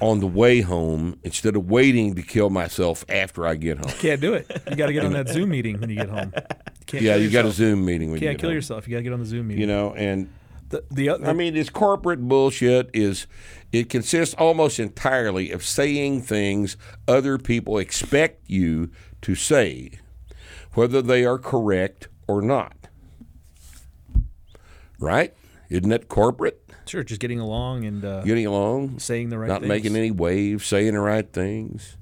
[0.00, 3.92] on the way home instead of waiting to kill myself after I get home.
[3.98, 4.50] Can't do it.
[4.68, 6.32] You got to get on that Zoom meeting when you get home.
[6.86, 7.50] Can't yeah, you got a.
[7.50, 8.56] Zoom meeting when you Can't kill home.
[8.56, 8.86] yourself.
[8.86, 9.60] You got to get on the Zoom meeting.
[9.60, 10.28] You know, and
[10.68, 13.26] the, the other, I mean, this corporate bullshit is
[13.72, 18.90] it consists almost entirely of saying things other people expect you
[19.22, 19.92] to say,
[20.74, 22.88] whether they are correct or not.
[24.98, 25.34] Right?
[25.70, 26.60] Isn't that corporate?
[26.86, 29.68] sure, just getting along and uh, Getting along, saying the right not things.
[29.68, 31.96] making any waves, saying the right things.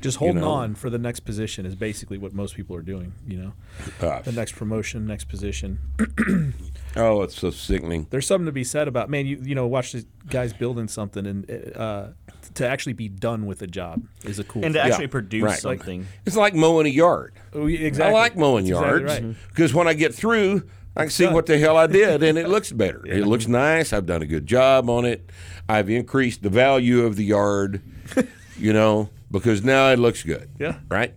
[0.00, 0.50] just holding know.
[0.50, 3.12] on for the next position is basically what most people are doing.
[3.26, 3.52] You know,
[4.00, 5.78] Uh, the next promotion, next position.
[6.96, 8.06] oh, it's so sickening.
[8.10, 9.26] There's something to be said about man.
[9.26, 12.08] You you know, watch these guys building something and uh,
[12.54, 14.64] to actually be done with a job is a cool.
[14.64, 14.90] and to thing.
[14.90, 15.58] actually produce right.
[15.58, 16.06] something.
[16.26, 17.34] It's like mowing a yard.
[17.52, 18.16] Oh, exactly.
[18.16, 19.36] I like mowing That's yards exactly right.
[19.48, 22.48] because when I get through, I can see what the hell I did, and it
[22.48, 23.02] looks better.
[23.06, 23.92] It looks nice.
[23.92, 25.28] I've done a good job on it.
[25.68, 27.82] I've increased the value of the yard,
[28.58, 30.48] you know, because now it looks good.
[30.58, 30.78] Yeah.
[30.88, 31.14] Right.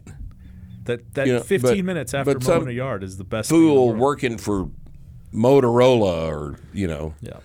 [0.86, 3.50] That that You know, 15 but- minutes after but mowing a yard is the best.
[3.50, 4.70] thing in the Fool working for
[5.34, 7.40] Motorola or you know Yeah.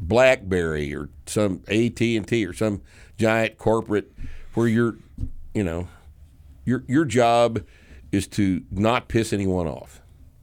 [0.00, 2.82] BlackBerry or some AT and T or some
[3.18, 4.12] giant corporate
[4.54, 4.96] where you're,
[5.54, 5.88] you know,
[6.64, 7.62] your your job
[8.10, 10.00] is to not piss anyone off.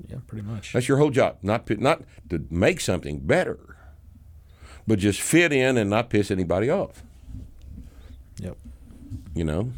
[0.10, 0.74] Yeah, pretty much.
[0.74, 1.38] That's your whole job.
[1.42, 3.78] Not not to make something better,
[4.88, 7.04] but just fit in and not piss anybody off.
[8.40, 8.58] Yep.
[9.36, 9.72] You know.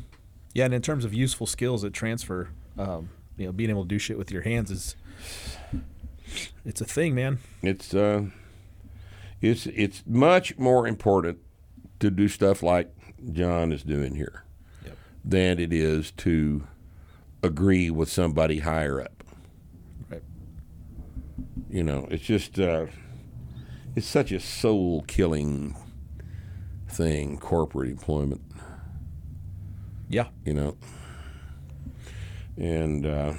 [0.53, 3.87] Yeah, and in terms of useful skills that transfer, um, you know, being able to
[3.87, 4.95] do shit with your hands is
[6.65, 7.39] it's a thing, man.
[7.61, 8.25] It's uh,
[9.41, 11.39] it's it's much more important
[11.99, 12.93] to do stuff like
[13.31, 14.43] John is doing here
[14.85, 14.97] Yep.
[15.23, 16.67] than it is to
[17.43, 19.20] agree with somebody higher up.
[21.71, 22.87] You know, it's just uh,
[23.95, 25.73] it's such a soul killing
[26.89, 28.41] thing, corporate employment.
[30.09, 30.27] Yeah.
[30.43, 30.77] You know,
[32.57, 33.33] and uh,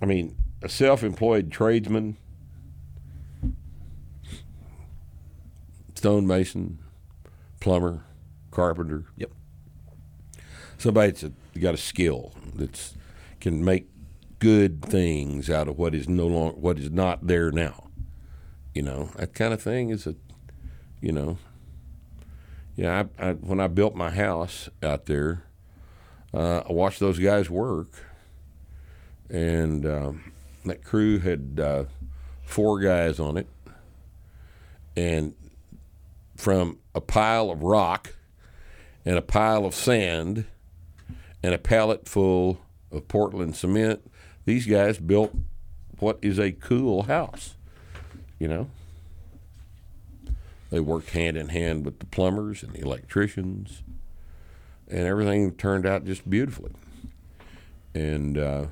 [0.00, 2.16] I mean, a self-employed tradesman,
[5.94, 6.78] stonemason,
[7.60, 8.04] plumber,
[8.50, 9.04] carpenter.
[9.18, 9.32] Yep.
[10.78, 12.94] Somebody that's a, got a skill that's
[13.40, 13.90] can make
[14.38, 17.88] good things out of what is no longer what is not there now.
[18.74, 20.14] You know that kind of thing is a,
[21.00, 21.38] you know.
[22.76, 25.42] Yeah, I, I, when I built my house out there,
[26.32, 27.88] uh, I watched those guys work,
[29.28, 30.32] and um,
[30.64, 31.84] that crew had uh,
[32.44, 33.48] four guys on it,
[34.96, 35.34] and
[36.36, 38.14] from a pile of rock
[39.04, 40.44] and a pile of sand
[41.42, 42.60] and a pallet full
[42.92, 44.08] of Portland cement,
[44.48, 45.34] these guys built
[45.98, 47.54] what is a cool house.
[48.38, 48.70] You know,
[50.70, 53.82] they worked hand in hand with the plumbers and the electricians,
[54.88, 56.72] and everything turned out just beautifully.
[57.94, 58.66] And uh,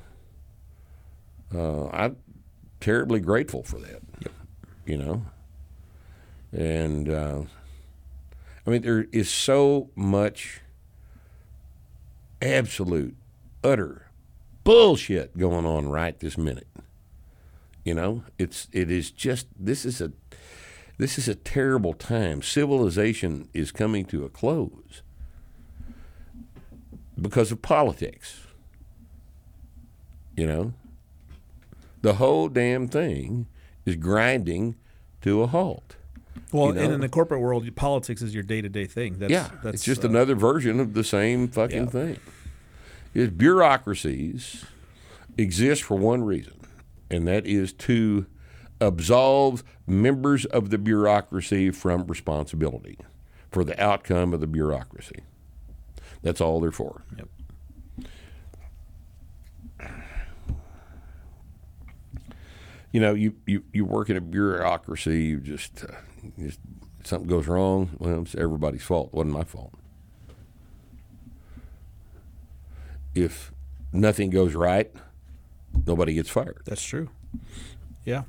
[1.53, 2.17] uh, I'm
[2.79, 4.01] terribly grateful for that.
[4.87, 5.25] You know,
[6.51, 7.41] and uh,
[8.65, 10.61] I mean, there is so much
[12.41, 13.15] absolute,
[13.63, 14.06] utter
[14.67, 16.67] bullshit going on right this minute.
[17.85, 20.11] You know, it's it is just this is a
[20.97, 22.41] this is a terrible time.
[22.41, 25.01] Civilization is coming to a close
[27.19, 28.41] because of politics.
[30.35, 30.73] You know,
[32.01, 33.47] the whole damn thing
[33.85, 34.75] is grinding
[35.21, 35.95] to a halt.
[36.51, 36.81] Well, you know?
[36.81, 39.17] and in the corporate world, politics is your day to day thing.
[39.17, 41.89] That's, yeah, that's it's just uh, another version of the same fucking Yeah.
[41.89, 42.17] thing.
[43.17, 44.63] Is bureaucracies
[45.39, 46.53] exist for one reason,
[47.09, 48.27] and that is to
[48.79, 52.99] absolve members of the bureaucracy from responsibility
[53.49, 55.21] for the outcome of the bureaucracy.
[56.21, 57.01] That's all they're for.
[57.17, 57.27] Yep.
[62.91, 65.95] You know, you, you, you work in a bureaucracy, you just, uh,
[66.37, 66.59] just
[67.03, 67.89] something goes wrong.
[67.97, 69.07] Well, it's everybody's fault.
[69.07, 69.73] It wasn't my fault.
[73.17, 73.51] If
[73.91, 74.91] nothing goes right,
[75.85, 76.61] nobody gets fired.
[76.65, 77.09] That's true.
[78.05, 78.23] Yeah.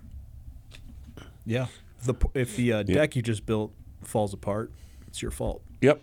[1.45, 1.67] Yeah.
[2.01, 3.73] If the if the uh, deck you just built
[4.03, 4.71] falls apart,
[5.07, 5.63] it's your fault.
[5.81, 6.03] Yep,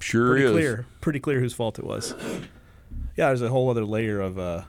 [0.00, 0.52] sure Pretty is.
[0.52, 0.86] clear.
[1.00, 2.14] Pretty clear whose fault it was.
[3.16, 4.62] Yeah, there's a whole other layer of uh,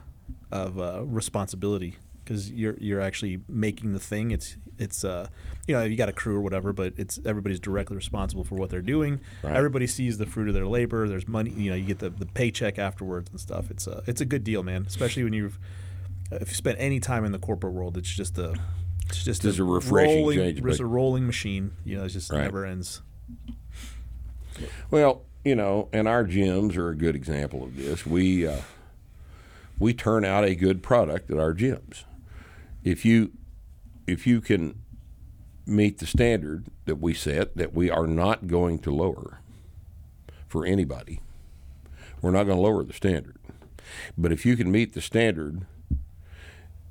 [0.50, 1.96] of uh, responsibility
[2.28, 4.30] because you're you're actually making the thing.
[4.30, 5.28] It's it's uh,
[5.66, 8.68] you know you got a crew or whatever, but it's everybody's directly responsible for what
[8.68, 9.20] they're doing.
[9.42, 9.56] Right.
[9.56, 11.08] Everybody sees the fruit of their labor.
[11.08, 11.50] There's money.
[11.50, 13.70] You know, you get the, the paycheck afterwards and stuff.
[13.70, 14.84] It's a it's a good deal, man.
[14.86, 15.58] Especially when you've
[16.30, 18.54] if you spent any time in the corporate world, it's just a
[19.06, 21.72] it's just Just a refreshing rolling, change Just a rolling machine.
[21.84, 22.42] You know, it just Right.
[22.42, 23.00] never ends.
[24.90, 28.04] Well, you know, and our gyms are a good example of this.
[28.04, 28.60] We uh,
[29.78, 32.04] we turn out a good product at our gyms.
[32.88, 33.32] If you
[34.06, 34.80] if you can
[35.66, 39.42] meet the standard that we set, that we are not going to lower
[40.46, 41.20] for anybody,
[42.22, 43.36] we're not going to lower the standard.
[44.16, 45.66] But if you can meet the standard,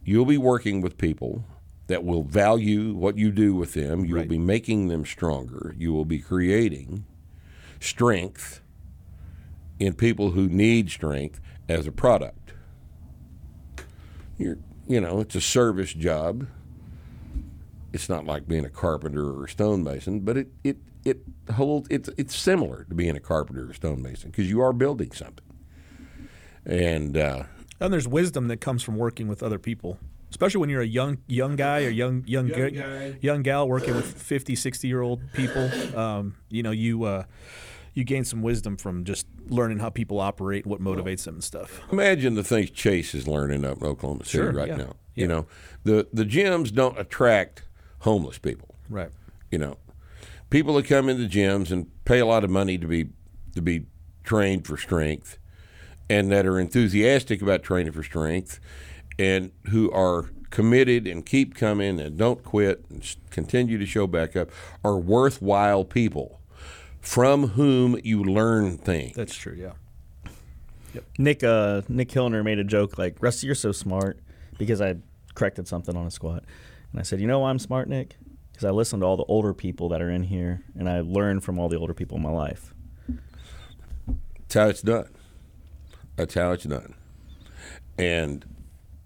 [0.04, 1.46] you'll be working with people
[1.88, 4.06] that will value what you do with them.
[4.06, 4.30] You will Right.
[4.30, 5.74] be making them stronger.
[5.80, 7.06] You will be creating
[7.80, 8.62] strength
[9.80, 12.54] in people who need strength as a product.
[14.38, 16.48] You're, you know, it's a service job.
[17.94, 21.20] It's not like being a carpenter or a stonemason, but it it it
[21.54, 25.46] holds it's it's similar to being a carpenter or stonemason because you are building something.
[26.66, 27.44] And uh,
[27.80, 31.20] And there's wisdom that comes from working with other people, especially when you're a young
[31.28, 33.18] young guy or young young young, guy.
[33.22, 35.70] young gal working with 50, 60 year old people.
[35.98, 37.24] Um, you know, you uh,
[37.98, 41.82] you gain some wisdom from just learning how people operate, what motivates them and stuff.
[41.92, 44.76] Imagine the things Chase is learning up in Oklahoma City Sure, right yeah.
[44.76, 44.96] now.
[45.16, 45.22] Yeah.
[45.24, 45.48] You know,
[45.84, 47.64] the the gyms don't attract
[48.02, 48.76] homeless people.
[48.88, 49.10] Right.
[49.50, 49.78] You know,
[50.52, 53.10] people that come in the gyms and pay a lot of money to be
[53.56, 53.88] to be
[54.24, 55.40] trained for strength,
[56.08, 58.60] and that are enthusiastic about training for strength,
[59.18, 64.36] and who are committed and keep coming and don't quit and continue to show back
[64.36, 64.52] up,
[64.84, 66.37] are worthwhile people
[67.02, 69.16] from whom you learn things.
[69.16, 69.56] That's true.
[69.58, 69.74] Yeah.
[70.94, 71.04] Yep.
[71.18, 74.20] Nick uh, Nick Hillner made a joke like, "Rusty, you're so smart,"
[74.58, 74.96] because I
[75.36, 76.44] corrected something on a squat,
[76.92, 78.18] and I said, "You know why I'm smart, Nick?
[78.52, 81.40] Because I listen to all the older people that are in here, and I learn
[81.42, 82.74] from all the older people in my life."
[84.08, 85.10] That's how it's done.
[86.16, 86.96] That's how it's done.
[87.98, 88.46] And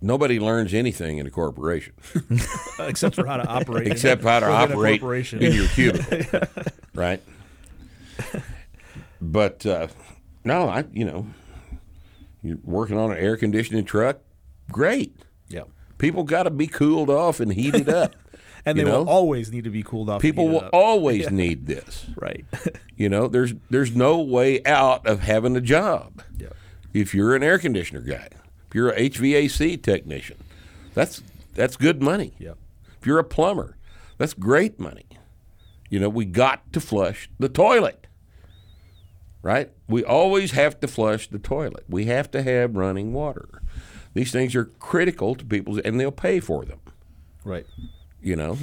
[0.01, 1.93] nobody learns anything in a corporation
[2.79, 3.87] except for how to operate.
[3.87, 5.01] except how to operate
[5.33, 6.41] in your cubicle,
[6.93, 7.21] right?
[9.21, 9.87] But uh,
[10.43, 11.27] no, I you know,
[12.41, 14.19] you're working on an air conditioning truck,
[14.71, 15.15] great.
[15.47, 15.63] Yeah.
[15.99, 18.15] People got to be cooled off and heated up.
[18.63, 20.21] And they will always need to be cooled off.
[20.21, 20.69] People will up.
[20.71, 22.05] always need this.
[22.15, 22.45] Right.
[22.95, 26.21] You know, there's there's no way out of having a job.
[26.37, 26.49] Yeah.
[26.93, 28.27] If you're an air conditioner guy,
[28.67, 30.37] if you're a HVAC technician,
[30.93, 31.23] that's
[31.55, 32.35] that's good money.
[32.37, 32.55] Yep.
[32.99, 33.77] If you're a plumber,
[34.19, 35.07] that's great money.
[35.89, 38.05] You know, we got to flush the toilet.
[39.43, 39.71] Right?
[39.87, 41.83] We always have to flush the toilet.
[41.89, 43.61] We have to have running water.
[44.13, 46.79] These things are critical to people's and they'll pay for them
[47.43, 47.65] Right.
[48.21, 48.57] you know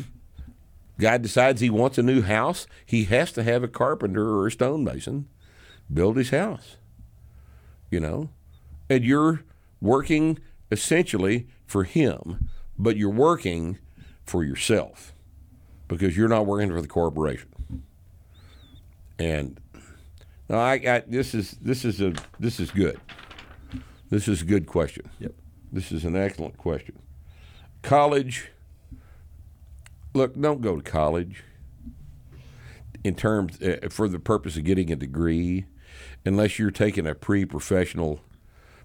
[1.00, 4.50] guy decides he wants a new house he has to have a carpenter or a
[4.52, 5.26] stonemason
[5.92, 6.76] build his house
[7.90, 8.28] you know
[8.90, 9.42] and you're
[9.80, 10.38] working
[10.70, 12.48] essentially for him
[12.78, 13.78] but you're working
[14.24, 15.14] for yourself
[15.88, 17.48] because you're not working for the corporation
[19.18, 19.58] and
[20.48, 23.00] no, I, I this is this is a this is good
[24.10, 25.32] this is a good question Yep.
[25.72, 26.98] this is an excellent question
[27.82, 28.50] college
[30.14, 31.44] look, don't go to college
[33.04, 35.66] in terms uh, for the purpose of getting a degree,
[36.24, 38.20] unless you're taking a pre-professional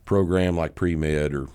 [0.06, 1.50] program like pre-med or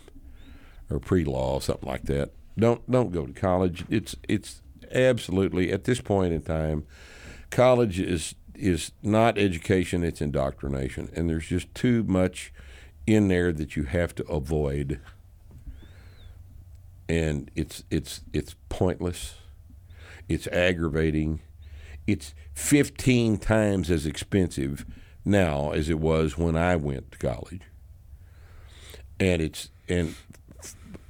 [0.91, 2.31] or pre-law, something like that.
[2.59, 3.85] Don't don't go to college.
[3.89, 6.85] It's it's absolutely at this point in time,
[7.51, 12.53] college is is not education; it's indoctrination, and there's just too much
[13.07, 15.01] in there that you have to avoid
[17.09, 19.35] and it's it's it's pointless.
[20.29, 21.41] It's aggravating.
[22.07, 24.85] it's 15 times as expensive
[25.25, 27.63] now as it was when I went to college.
[29.19, 30.15] And it's and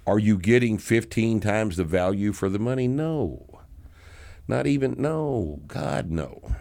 [0.07, 2.87] are you getting 15 times the value for the money?
[2.87, 3.45] No.
[4.47, 5.61] Not even no.
[5.67, 6.55] God no.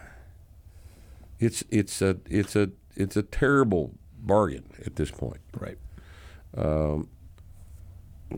[1.40, 5.40] It's it's a it's a it's a terrible bargain at this point.
[5.58, 5.78] Right.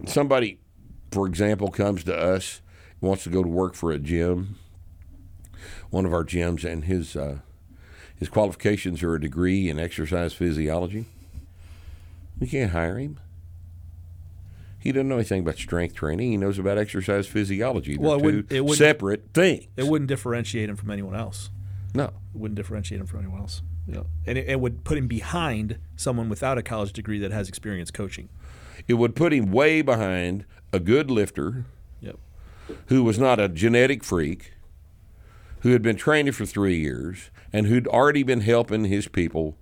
[0.07, 0.61] Somebody,
[1.11, 2.61] for example, comes to us
[3.01, 4.57] wants to go to work for a gym,
[5.91, 7.39] one of our gyms, and his uh,
[8.17, 11.07] his qualifications are a degree in exercise physiology.
[12.39, 13.19] We can't hire him.
[14.79, 16.31] He doesn't know anything about strength training.
[16.31, 17.97] He knows about exercise physiology.
[17.97, 19.67] They're Well, it two wouldn't- it wouldn't- separate things.
[19.77, 21.51] It wouldn't differentiate him from anyone else.
[21.95, 22.05] No.
[22.05, 23.63] It wouldn't differentiate him from anyone else.
[23.87, 24.03] Yeah.
[24.27, 27.91] And it, it would put him behind someone without a college degree that has experience
[27.91, 28.29] coaching.
[28.89, 31.65] It would put him way behind a good lifter
[32.01, 32.17] Yep.
[32.87, 34.53] who was not a genetic freak,
[35.61, 39.57] who had been training for three years, and who'd already been helping his people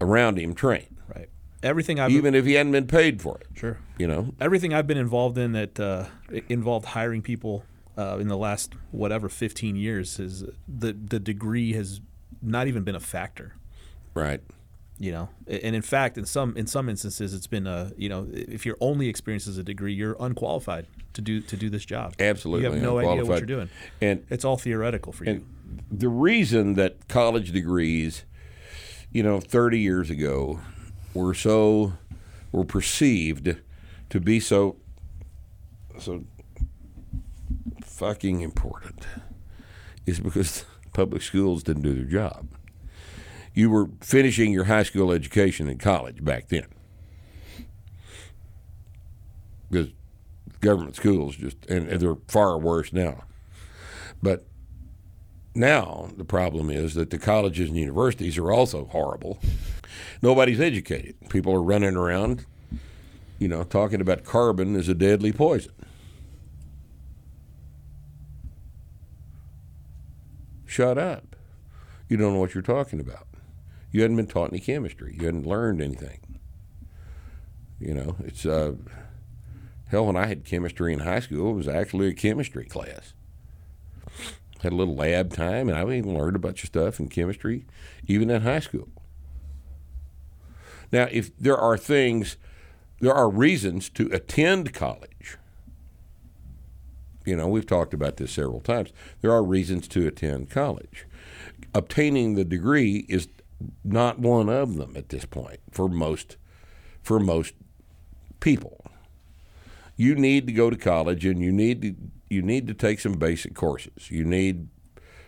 [0.00, 1.28] around him train, Right.
[1.62, 3.46] Everything I've even if he hadn't been paid for it.
[3.54, 3.78] sure.
[3.98, 6.04] You know, Everything I've been involved in that uh,
[6.48, 7.64] involved hiring people
[7.96, 12.00] uh, in the last whatever 15 years is the the degree has
[12.42, 13.54] not even been a factor.
[14.14, 14.40] right?
[14.98, 18.26] you know and in fact in some in some instances it's been a you know
[18.32, 20.86] if your only experience is a degree you're unqualified
[21.16, 22.14] to do to do this job.
[22.20, 22.64] Absolutely.
[22.66, 23.68] You have no idea what you're doing.
[24.00, 25.44] And it's all theoretical for you.
[25.90, 28.24] the reason that college degrees,
[29.10, 30.60] you know, 30 years ago,
[31.14, 31.94] were so
[32.52, 33.56] were perceived
[34.10, 34.76] to be so
[35.98, 36.24] so
[37.96, 39.06] fucking important
[40.04, 42.48] is because public schools didn't do their job.
[43.54, 46.66] You were finishing your high school education in college back then.
[49.70, 49.88] Because
[50.60, 53.24] government schools just and, and they're far worse now.
[54.22, 54.46] But
[55.54, 59.38] now the problem is that the colleges and universities are also horrible.
[60.20, 61.16] Nobody's educated.
[61.30, 62.44] People are running around,
[63.38, 65.72] you know, talking about carbon as a deadly poison.
[70.66, 71.36] Shut up.
[72.08, 73.26] You don't know what you're talking about.
[73.90, 75.16] You hadn't been taught any chemistry.
[75.18, 76.38] You hadn't learned anything.
[77.80, 78.72] You know, it's uh,
[79.88, 80.06] hell.
[80.06, 83.14] When I had chemistry in high school, it was actually a chemistry class
[84.66, 87.66] had a little lab time, and I even learned a bunch of stuff in chemistry,
[88.06, 88.88] even in high school.
[90.92, 92.36] Now, if there are things,
[93.00, 95.10] there are reasons to attend college.
[97.26, 98.92] You know, we've talked about this several times.
[99.20, 101.04] There are reasons to attend college.
[101.74, 103.28] Obtaining the degree is
[103.84, 106.36] not one of them at this point for most
[107.02, 107.54] for most
[108.40, 108.84] people.
[109.96, 111.94] You need to go to college and you need to
[112.28, 114.10] you need to take some basic courses.
[114.10, 114.68] You need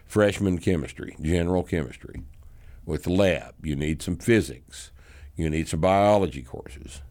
[0.07, 2.22] freshman chemistry, general chemistry
[2.84, 3.55] with lab.
[3.62, 4.92] You need some physics.
[5.36, 7.03] You need some biology courses.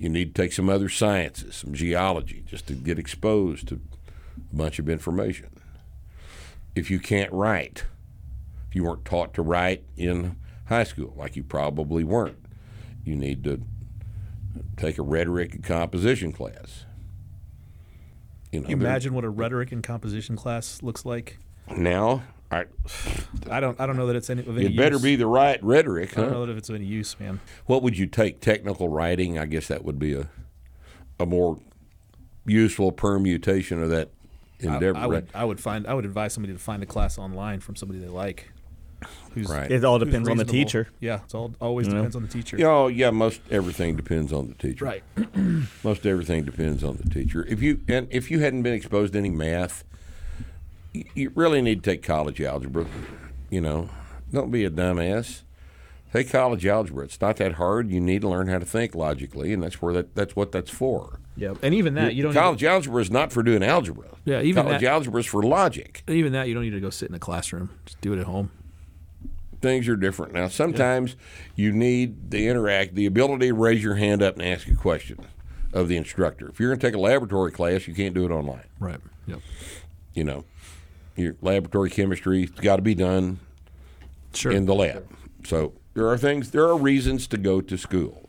[0.00, 4.56] You need to take some other sciences, some geology, just to get exposed to a
[4.56, 5.50] bunch of information.
[6.74, 7.84] If you can't write,
[8.66, 10.36] if you weren't taught to write in
[10.68, 12.38] high school, like you probably weren't,
[13.04, 13.60] you need to
[14.78, 16.86] take a rhetoric and composition class.
[18.52, 21.36] You know, you imagine what a rhetoric and composition class looks like
[21.76, 22.22] now,
[22.52, 22.64] I,
[23.48, 25.02] i don't i don't know that it's any of any it better use.
[25.02, 26.34] be the right rhetoric, i don't huh?
[26.38, 28.40] know that if it's of any use man What would you take?
[28.40, 29.38] Technical writing?
[29.38, 30.28] I guess that would be a
[31.20, 31.58] a more
[32.46, 34.10] useful permutation of that
[34.62, 34.98] I, endeavor.
[34.98, 37.76] I would i would find i would advise somebody to find a class online from
[37.76, 38.50] somebody they like
[39.34, 39.70] who's Right.
[39.70, 40.88] It all depends on the teacher.
[41.00, 41.98] yeah it's all always You know?
[42.00, 43.10] depends on the teacher Yeah, oh, yeah.
[43.10, 44.84] Most everything depends on the teacher.
[44.84, 45.02] right
[45.84, 47.46] Most everything depends on the teacher.
[47.48, 49.84] If you and if you hadn't been exposed to any math,
[50.92, 52.86] you, really need to take college algebra.
[53.48, 53.90] You know,
[54.32, 55.42] don't be a dumbass.
[56.12, 57.04] Take college algebra.
[57.04, 57.90] It's not that hard.
[57.90, 60.70] You need to learn how to think logically, and that's where that that's what that's
[60.70, 61.20] for.
[61.36, 64.08] yeah and even that you don't college algebra is not for doing algebra.
[64.24, 66.02] Yeah, even college that- algebra is for logic.
[66.08, 68.26] even that you don't need to go sit in a classroom just do it at
[68.26, 68.50] home
[69.60, 70.48] Things are different now.
[70.48, 71.16] Sometimes
[71.54, 75.26] you need the interact, the ability to raise your hand up and ask a question
[75.74, 76.48] of the instructor.
[76.48, 78.64] If you're going to take a laboratory class, you can't do it online.
[78.78, 79.40] right yep
[80.14, 80.44] You know,
[81.20, 83.38] your laboratory chemistry's got to be done
[84.34, 85.06] sure in the lab.
[85.44, 88.28] So there are things, there are reasons to go to school,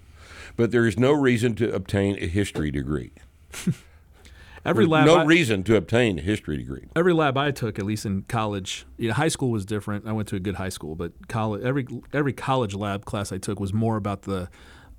[0.56, 3.12] but there is no reason to obtain a history degree.
[4.66, 6.88] every lab no I- reason to obtain a history degree.
[6.96, 10.08] every lab I took, at least in college, you know, high school was different.
[10.08, 13.38] I went to a good high school, but college, every every college lab class I
[13.38, 14.50] took was more about the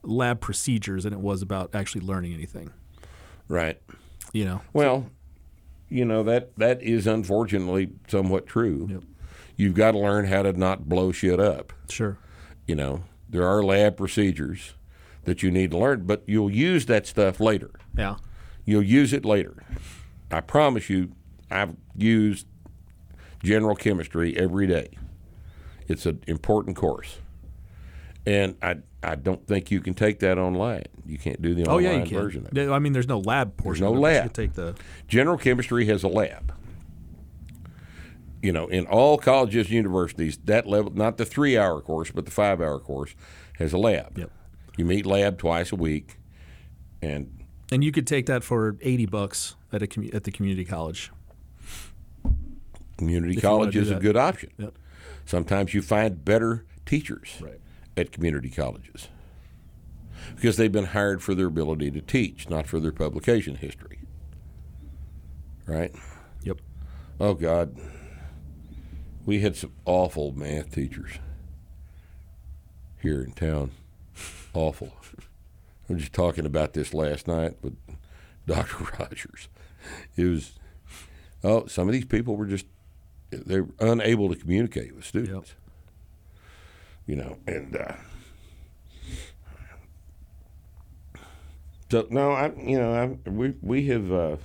[0.03, 2.71] lab procedures than it was about actually learning anything.
[3.49, 3.81] Right.
[4.33, 5.07] You know, Well,
[5.93, 9.03] you know that that is unfortunately somewhat true.
[9.57, 11.73] You've got to learn how to not blow shit up.
[11.89, 12.19] Sure.
[12.67, 14.75] You know, there are lab procedures
[15.25, 17.71] that you need to learn, but you'll use that stuff later.
[17.97, 18.17] Yeah.
[18.65, 19.63] You'll use it later.
[20.31, 21.13] I promise you,
[21.51, 22.47] I've used
[23.43, 24.89] general chemistry every day.
[25.89, 27.19] It's an important course.
[28.25, 30.85] And I I don't think you can take that online.
[31.05, 32.19] You can't do the online Oh yeah, you can.
[32.19, 32.71] version of it.
[32.71, 33.83] I mean, there's no lab portion.
[33.85, 34.33] There's no of it, but you lab.
[34.33, 34.75] take the.
[35.09, 36.55] General chemistry has a lab.
[38.43, 42.25] You know, in all colleges, and universities, that level, not the three hour course, but
[42.25, 43.15] the five hour course,
[43.59, 44.19] has a lab.
[44.19, 44.31] Yep.
[44.77, 46.17] You meet lab twice a week,
[47.01, 50.65] and And you could take that for eighty bucks at a commu- at the community
[50.65, 51.11] college.
[52.97, 54.51] community If college is a good option.
[54.59, 54.75] Yep.
[55.25, 57.61] Sometimes you find better teachers Right.
[57.97, 59.09] At community colleges
[60.35, 64.01] because they've been hired for their ability to teach, not for their publication history.
[65.67, 65.93] Right?
[66.43, 66.61] Yep.
[67.21, 67.77] Oh God,
[69.25, 71.13] we had some awful math teachers
[73.01, 73.73] here in town.
[74.55, 74.93] Awful.
[75.89, 77.77] I was just talking about this last night with
[78.47, 78.85] Dr.
[78.99, 79.49] Rogers.
[80.17, 80.53] It was
[81.45, 82.67] oh, some of these people were just
[83.31, 85.55] they're unable to communicate with students.
[87.07, 87.95] You know, and uh,
[91.91, 94.13] so no, I you know I, we we have.
[94.13, 94.37] Uh,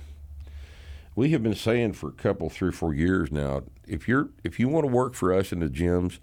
[1.14, 4.60] we have been saying for a couple, three, or four years now, if you're if
[4.60, 6.20] you want to work for us in the gyms,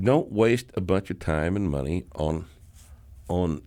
[0.00, 2.46] don't waste a bunch of time and money on
[3.28, 3.62] on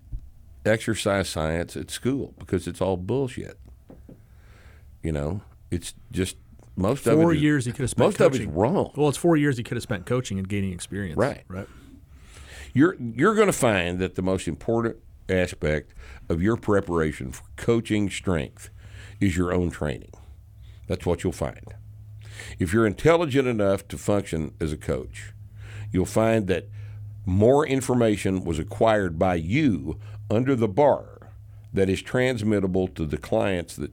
[0.66, 3.60] exercise science at school because it's all bullshit.
[5.01, 6.38] You know, it's just
[6.78, 7.22] most of it.
[7.22, 8.08] Four years he could have spent.
[8.08, 8.43] Most coaching.
[8.43, 8.93] of it's wrong.
[8.95, 11.18] Well, it's four years he could have spent coaching and gaining experience.
[11.18, 11.43] Right.
[11.49, 11.68] Right.
[12.74, 14.98] You're you're going to find that the most important
[15.30, 15.94] aspect
[16.28, 18.70] of your preparation for coaching strength
[19.20, 20.12] is your own training.
[20.88, 21.76] That's what you'll find.
[22.60, 25.34] If you're intelligent enough to function as a coach,
[25.92, 26.68] you'll find that
[27.26, 30.00] more information was acquired by you
[30.30, 31.30] under the bar
[31.72, 33.92] that is transmittable to the clients that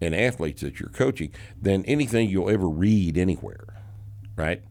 [0.00, 3.82] and athletes that you're coaching than anything you'll ever read anywhere.
[4.36, 4.62] Right?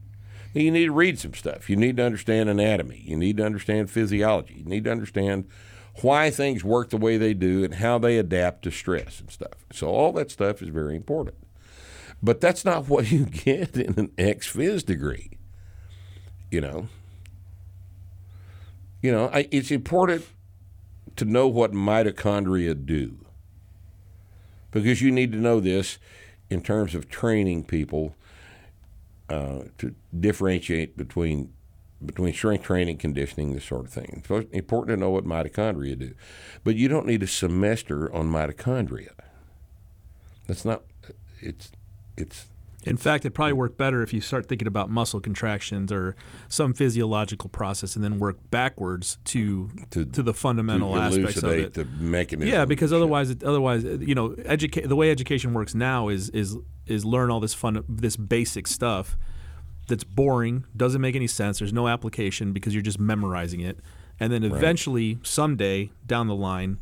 [0.54, 1.68] You need to read some stuff.
[1.68, 3.02] You need to understand anatomy.
[3.04, 4.54] You need to understand physiology.
[4.54, 5.46] You need to understand
[6.02, 9.64] why things work the way they do and how they adapt to stress and stuff.
[9.72, 11.36] So all that stuff is very important.
[12.22, 15.38] But that's not what you get in an ex phys degree.
[16.50, 16.88] You know.
[19.02, 20.26] You know, I, it's important
[21.16, 23.18] to know what mitochondria do
[24.70, 25.98] because you need to know this
[26.50, 28.14] in terms of training people
[29.28, 31.52] uh, to differentiate between
[32.04, 34.22] between strength training, conditioning, this sort of thing.
[34.24, 36.14] It's important to know what mitochondria do,
[36.62, 39.10] but you don't need a semester on mitochondria.
[40.46, 40.84] That's not.
[41.40, 41.72] It's
[42.16, 42.46] it's
[42.84, 46.14] In fact, it'd probably work better if you start thinking about muscle contractions or
[46.48, 51.50] some physiological process, and then work backwards to To- to, the fundamental to aspects of
[51.52, 51.74] it.
[51.74, 52.52] the mechanism.
[52.52, 56.56] Yeah, because otherwise, it, otherwise, you know, educate the way education works now is is
[56.86, 59.16] is learn all this fun, this basic stuff
[59.88, 61.58] that's boring, doesn't make any sense.
[61.58, 63.80] There's no application because you're just memorizing it,
[64.20, 66.78] and then eventually, someday down the line,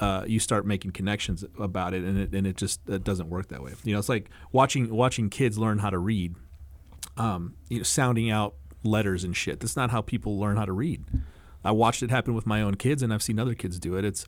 [0.00, 3.48] uh, you start making connections about it, and it and it just it doesn't work
[3.48, 3.72] that way.
[3.84, 6.34] You know, it's like watching watching kids learn how to read,
[7.16, 8.54] um, you know, sounding out
[8.84, 9.60] letters and shit.
[9.60, 11.04] That's not how people learn how to read.
[11.64, 14.04] I watched it happen with my own kids, and I've seen other kids do it.
[14.04, 14.26] It's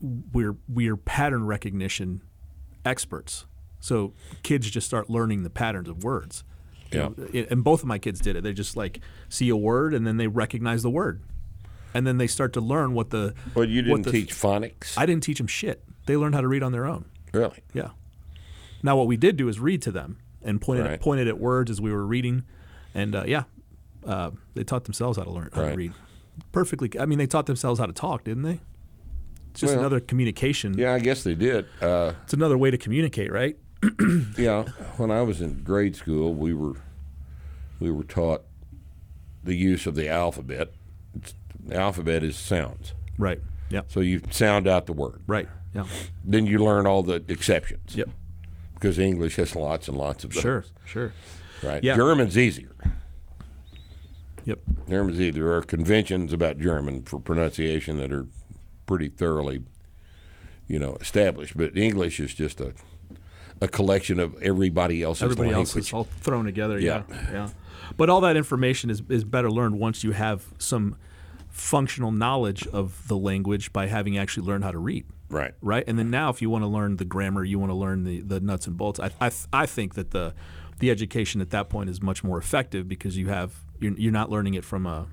[0.00, 2.22] we're we're pattern recognition
[2.84, 3.46] experts.
[3.80, 4.12] So
[4.42, 6.44] kids just start learning the patterns of words.
[6.92, 7.08] You Yeah.
[7.42, 8.42] know, and both of my kids did it.
[8.42, 11.22] They just like see a word and then they recognize the word,
[11.94, 13.34] and then they start to learn what the.
[13.54, 15.82] Well, you didn't the- teach phonics, I didn't teach them shit.
[16.06, 17.04] They learned how to read on their own.
[17.32, 17.60] really.
[17.72, 17.90] Yeah.
[18.82, 21.00] Now what we did do is read to them and pointed Right.
[21.00, 22.42] pointed at words as we were reading,
[22.94, 23.44] and uh, yeah,
[24.04, 25.70] uh, they taught themselves how to learn how Right.
[25.70, 25.92] to read.
[26.50, 26.90] Perfectly.
[26.98, 28.60] I mean, they taught themselves how to talk, didn't they?
[29.52, 30.76] It's just Well, another communication.
[30.78, 31.66] Yeah, I guess they did.
[31.80, 33.56] Uh, It's another way to communicate, right?
[34.38, 34.64] yeah,
[34.96, 36.74] when I was in grade school, we were
[37.78, 38.42] we were taught
[39.44, 40.72] the use of the alphabet.
[41.64, 43.40] The alphabet is sounds, Right.
[43.70, 43.82] Yeah.
[43.88, 45.22] so you sound out the word.
[45.26, 45.48] Right.
[45.74, 45.84] Yeah.
[46.24, 47.94] Then you learn all the exceptions.
[47.96, 48.10] Yep.
[48.74, 50.42] Because English has lots and lots of those.
[50.42, 50.64] Sure.
[50.84, 51.12] Sure.
[51.62, 51.82] Right.
[51.84, 51.94] Yeah.
[51.96, 52.74] German's easier.
[54.44, 54.58] Yep.
[54.88, 55.44] German's easier.
[55.44, 58.26] There are conventions about German for pronunciation that are
[58.86, 59.62] pretty thoroughly,
[60.66, 61.56] you know, established.
[61.56, 62.74] But English is just a
[63.60, 65.76] a collection of everybody else's Everybody language.
[65.76, 66.80] is all thrown together.
[66.80, 67.04] Yeah.
[67.08, 67.32] Yeah.
[67.32, 67.48] yeah.
[67.96, 70.96] But all that information is, is better learned once you have some
[71.52, 75.04] functional knowledge of the language by having actually learned how to read.
[75.28, 75.54] Right.
[75.62, 75.84] Right.
[75.86, 78.20] And then now, if you want to learn the grammar, you want to learn the,
[78.20, 78.98] the nuts and bolts.
[78.98, 80.34] I, I, I think that the
[80.78, 84.30] the education at that point is much more effective because you have you're, you're not
[84.30, 85.06] learning it from a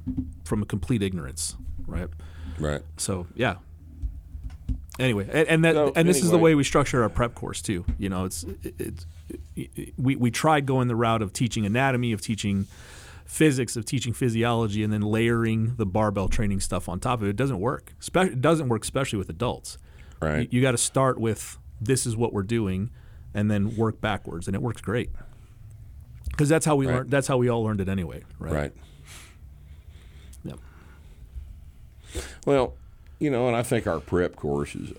[0.43, 1.55] from a complete ignorance.
[1.85, 2.09] Right.
[2.57, 2.81] Right.
[2.97, 3.55] So yeah.
[4.99, 7.61] Anyway, and, and that So, and this is the way we structure our prep course
[7.61, 7.85] too.
[7.97, 9.05] You know, it's it's
[9.55, 12.67] it, we we tried going the route of teaching anatomy, of teaching
[13.29, 17.29] physics, of teaching physiology, and then layering the barbell training stuff on top of it.
[17.29, 17.93] It doesn't work.
[17.99, 19.77] Spe- it doesn't work, especially with adults.
[20.19, 20.51] Right.
[20.51, 22.89] You, you got to start with this is what we're doing,
[23.35, 25.11] and then work backwards, and it works great.
[26.31, 26.95] Because that's how we Right.
[26.95, 27.11] learned.
[27.11, 28.23] That's how we all learned it anyway.
[28.39, 28.53] Right.
[28.53, 28.73] Right.
[30.43, 30.59] Yep.
[32.47, 32.73] Well,
[33.19, 34.91] you know, and I think our prep course is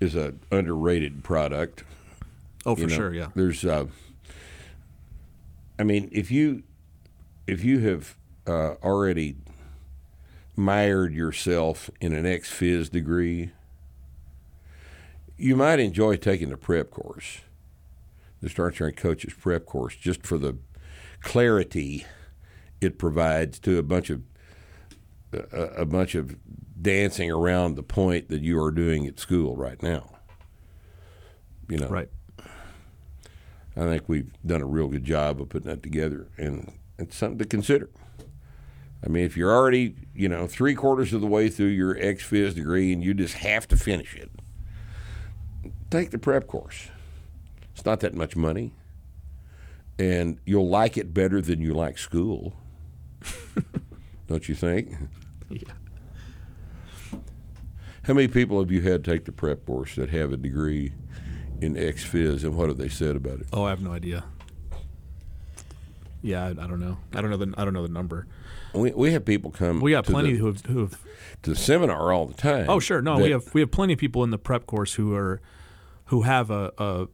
[0.00, 1.84] is a underrated product.
[2.66, 2.94] Oh, for you know.
[2.96, 3.14] sure.
[3.14, 3.28] Yeah.
[3.34, 3.86] There's, uh,
[5.78, 6.62] I mean, if you
[7.46, 8.16] if you have
[8.46, 9.36] uh, already
[10.56, 13.50] mired yourself in an ex phys degree,
[15.36, 17.40] you might enjoy taking the prep course,
[18.40, 20.56] the Start Strength Coaches prep course, just for the
[21.20, 22.06] clarity
[22.80, 24.22] it provides to a bunch of
[25.32, 26.36] a, a bunch of
[26.80, 30.10] dancing around the point that you are doing at school right now.
[31.68, 32.10] You know, Right.
[33.76, 37.38] I think we've done a real good job of putting that together, and it's something
[37.38, 37.90] to consider.
[39.04, 42.24] I mean, if you're already, you know, three quarters of the way through your ex
[42.24, 44.30] phys degree and you just have to finish it,
[45.90, 46.88] take the prep course.
[47.74, 48.72] It's not that much money,
[49.98, 52.54] and you'll like it better than you like school.
[54.26, 54.94] Don't you think?
[55.50, 55.72] Yeah.
[58.04, 60.92] How many people have you had take the prep course that have a degree
[61.60, 63.46] in ex phys, and what have they said about it?
[63.52, 64.24] Oh, I have no idea.
[66.24, 66.96] Yeah, I, I don't know.
[67.14, 68.26] I don't know the I don't know the number.
[68.72, 69.80] We, we have people come.
[69.80, 70.98] We got plenty the, who have, who have.
[71.42, 72.64] to the seminar all the time.
[72.68, 73.02] Oh, sure.
[73.02, 75.42] No, that- we have we have plenty of people in the prep course who are
[76.06, 77.06] who have a, a,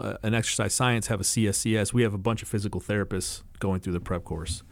[0.00, 1.92] a an exercise science, have a CSCS.
[1.92, 4.62] We have a bunch of physical therapists going through the prep course.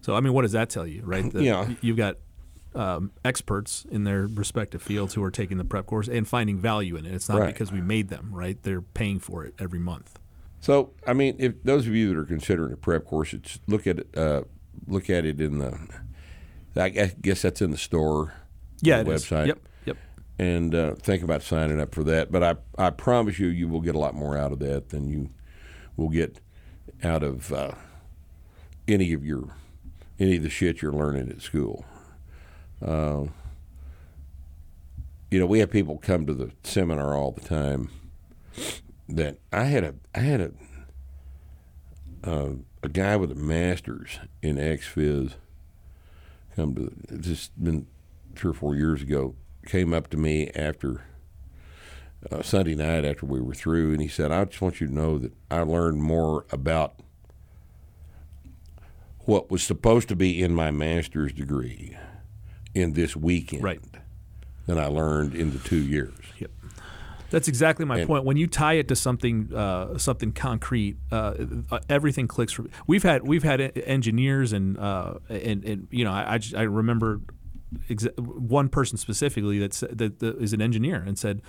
[0.00, 1.32] So I mean, what does that tell you, right?
[1.32, 1.68] That Yeah.
[1.80, 2.16] You've got
[2.74, 6.96] um, experts in their respective fields who are taking the prep course and finding value
[6.96, 7.14] in it.
[7.14, 7.46] It's not Right.
[7.46, 8.60] because we made them, right?
[8.62, 10.18] They're paying for it every month.
[10.66, 13.86] So, I mean, if those of you that are considering a prep course, it's look
[13.86, 14.18] at it.
[14.18, 14.42] Uh,
[14.88, 15.78] look at it in the.
[16.74, 18.34] I guess that's in the store.
[18.80, 19.24] Yeah, the it is.
[19.24, 19.46] website.
[19.46, 19.96] Yep, yep.
[20.40, 22.32] And uh, think about signing up for that.
[22.32, 25.08] But I, I promise you, you will get a lot more out of that than
[25.08, 25.30] you
[25.96, 26.40] will get
[27.00, 27.74] out of uh,
[28.88, 29.54] any of your
[30.18, 31.84] any of the shit you're learning at school.
[32.84, 33.26] Uh,
[35.30, 37.88] you know, we have people come to the seminar all the time.
[39.08, 40.50] That I had a I had a
[42.24, 42.50] uh,
[42.82, 45.34] a guy with a master's in X Phys
[46.56, 47.86] come to just been
[48.34, 49.34] three or four years ago
[49.66, 51.04] came up to me after
[52.30, 54.94] uh, Sunday night after we were through and he said I just want you to
[54.94, 56.94] know that I learned more about
[59.20, 61.96] what was supposed to be in my master's degree
[62.74, 63.80] in this weekend Right.
[64.66, 66.14] than I learned in the two years.
[67.36, 68.24] That's exactly my And- point.
[68.24, 71.34] When you tie it to something, uh, something concrete, uh,
[71.70, 72.54] uh, everything clicks.
[72.54, 76.54] For, we've had we've had engineers and uh, and, and you know I I, just,
[76.54, 77.20] I remember
[77.90, 81.42] exa- one person specifically that, that that is an engineer and said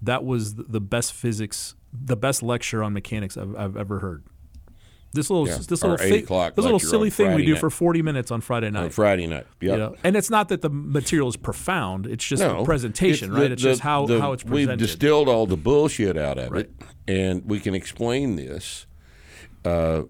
[0.00, 4.22] that was the best physics, the best lecture on mechanics I've, I've ever heard.
[5.14, 7.60] This little Yeah, this little 8 thi- o'clock this little silly thing we do night.
[7.60, 8.84] for forty minutes on Friday night.
[8.84, 9.46] On Friday night.
[9.60, 9.72] Yep.
[9.72, 9.94] You know?
[10.02, 13.46] And it's not that the material is profound; it's just No, the presentation, it's right?
[13.48, 14.80] the- it's just the- how, the- how it's presented.
[14.80, 16.64] We've distilled all the bullshit out of Right.
[16.64, 16.72] it,
[17.06, 18.86] and we can explain this
[19.66, 20.02] uh,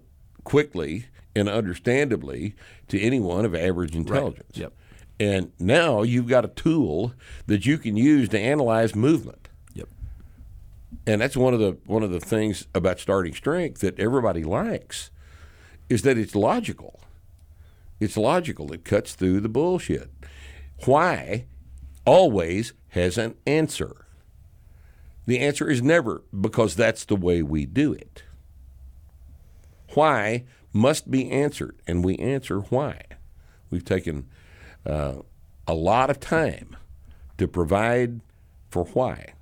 [0.45, 1.05] quickly
[1.35, 2.55] and understandably
[2.87, 4.55] to anyone of average intelligence.
[4.57, 4.73] Yep.
[5.19, 7.13] And now you've got a tool
[7.47, 9.42] that you can use to analyze movement.
[11.05, 15.11] And that's one of the one of the things about starting strength that everybody likes
[15.89, 17.01] is that it's logical.
[17.99, 18.71] It's logical.
[18.71, 20.09] It cuts through the bullshit.
[20.85, 21.45] Why
[22.05, 24.05] always has an answer.
[25.25, 28.23] The answer is never because that's the way we do it.
[29.93, 33.03] Why must be answered, and we answer why.
[33.69, 34.27] We've taken
[34.85, 35.19] uh,
[35.67, 36.75] a lot of time
[37.37, 38.21] to provide
[38.69, 39.33] for why,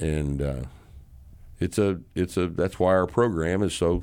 [0.00, 0.62] and uh,
[1.58, 4.02] it's a it's a that's why our program is so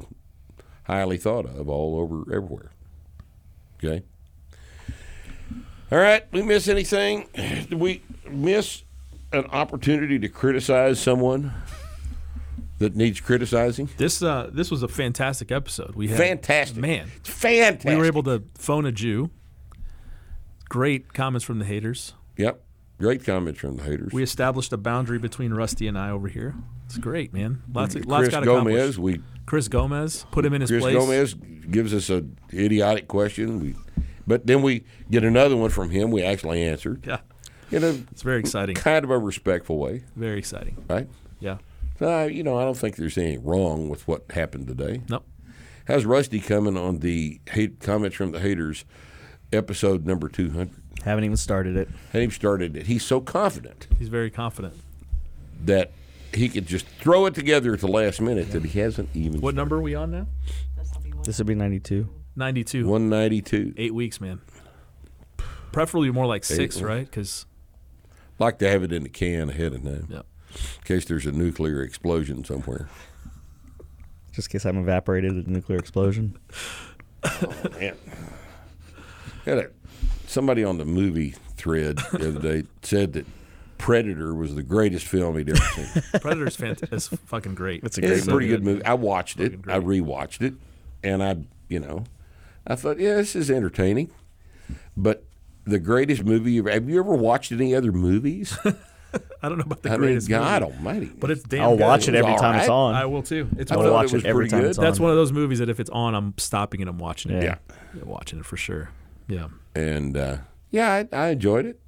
[0.84, 2.72] highly thought of all over everywhere.
[3.78, 4.04] Okay.
[5.92, 6.26] All right.
[6.32, 7.28] We miss anything?
[7.36, 8.84] Did we miss
[9.32, 11.54] an opportunity to criticize someone
[12.80, 13.90] that needs criticizing?
[13.98, 15.96] This uh, this was a fantastic episode.
[15.96, 16.78] We had Fantastic.
[16.78, 17.08] man.
[17.24, 17.90] Fantastic.
[17.90, 19.30] We were able to phone a Jew,
[20.70, 22.14] Great comments from the haters.
[22.36, 22.62] Yep.
[23.00, 24.12] Great comments from the haters.
[24.12, 26.56] We established a boundary between Rusty and I over here.
[26.86, 27.62] It's great, man.
[27.72, 30.96] Lots of lots Chris got Gomez, we Chris Gomez put him in his Chris place.
[30.96, 31.34] Gomez
[31.70, 33.60] gives us a idiotic question.
[33.60, 33.76] We,
[34.26, 36.10] but then we get another one from him.
[36.12, 37.20] We actually answered Yeah,
[37.72, 38.76] in a it's very exciting.
[38.76, 40.84] kind of a respectful way, Very exciting.
[40.90, 41.08] right?
[41.40, 41.58] Yeah.
[42.00, 45.02] So, you know, I don't think there's anything wrong with what happened today.
[45.10, 45.26] Nope.
[45.88, 48.86] How's Rusty coming on the hate comments from the haters
[49.54, 50.70] episode number 200?
[51.04, 51.88] Haven't even started it.
[52.12, 52.88] Hadn't even started it.
[52.88, 54.74] He's so confident He's very confident.
[55.66, 55.92] that
[56.34, 59.40] he could just throw it together at the last minute that he hasn't even.
[59.42, 60.28] What number are we on now?
[60.78, 61.24] This will be one.
[61.24, 62.10] This would be 92.
[62.36, 62.86] 92.
[62.88, 63.74] 192.
[63.78, 64.42] Eight weeks, man.
[65.72, 66.84] Preferably more like six, Eight.
[66.84, 67.06] right?
[67.06, 67.46] Because
[68.40, 70.18] Like to have it in the can ahead of time yeah.
[70.50, 72.88] in case there's a nuclear explosion somewhere.
[74.34, 76.38] Just in case I'm evaporated in a nuclear explosion.
[77.24, 77.98] Oh, man.
[79.48, 79.70] Had a,
[80.28, 83.26] somebody on the movie thread the other day said that
[83.78, 85.86] Predator was the greatest film he'd ever seen.
[86.20, 87.84] Predator's fant- is fucking great.
[87.84, 88.84] It's a it's great a pretty good movie.
[88.86, 89.52] I watched it.
[89.56, 90.02] Fucking I great.
[90.04, 90.54] rewatched it,
[91.04, 91.38] and I,
[91.70, 92.04] you know,
[92.66, 94.12] I thought, yeah, this is entertaining.
[94.96, 95.24] But
[95.66, 98.58] the greatest movie you've have you ever watched any other movies?
[99.42, 101.12] I don't know about the I mean, greatest God movie, Almighty!
[101.18, 101.84] but it's damn I'll good.
[101.84, 102.96] watch it was every all time it's on.
[102.96, 103.48] I will too.
[103.58, 104.70] It's I I'll one of, watch it it every time good.
[104.72, 104.84] it's on.
[104.84, 107.44] that's one of those movies that if it's on, I'm stopping and I'm watching it.
[107.44, 107.56] Yeah.
[107.96, 108.90] yeah, watching it for sure.
[109.28, 110.38] Yeah, and uh,
[110.72, 111.80] yeah, I, I enjoyed it.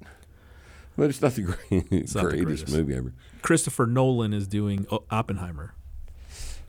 [0.96, 2.68] But it's not the great, not the greatest, greatest.
[2.72, 3.12] movie ever.
[3.42, 5.74] Christopher Nolan is doing Oppenheimer.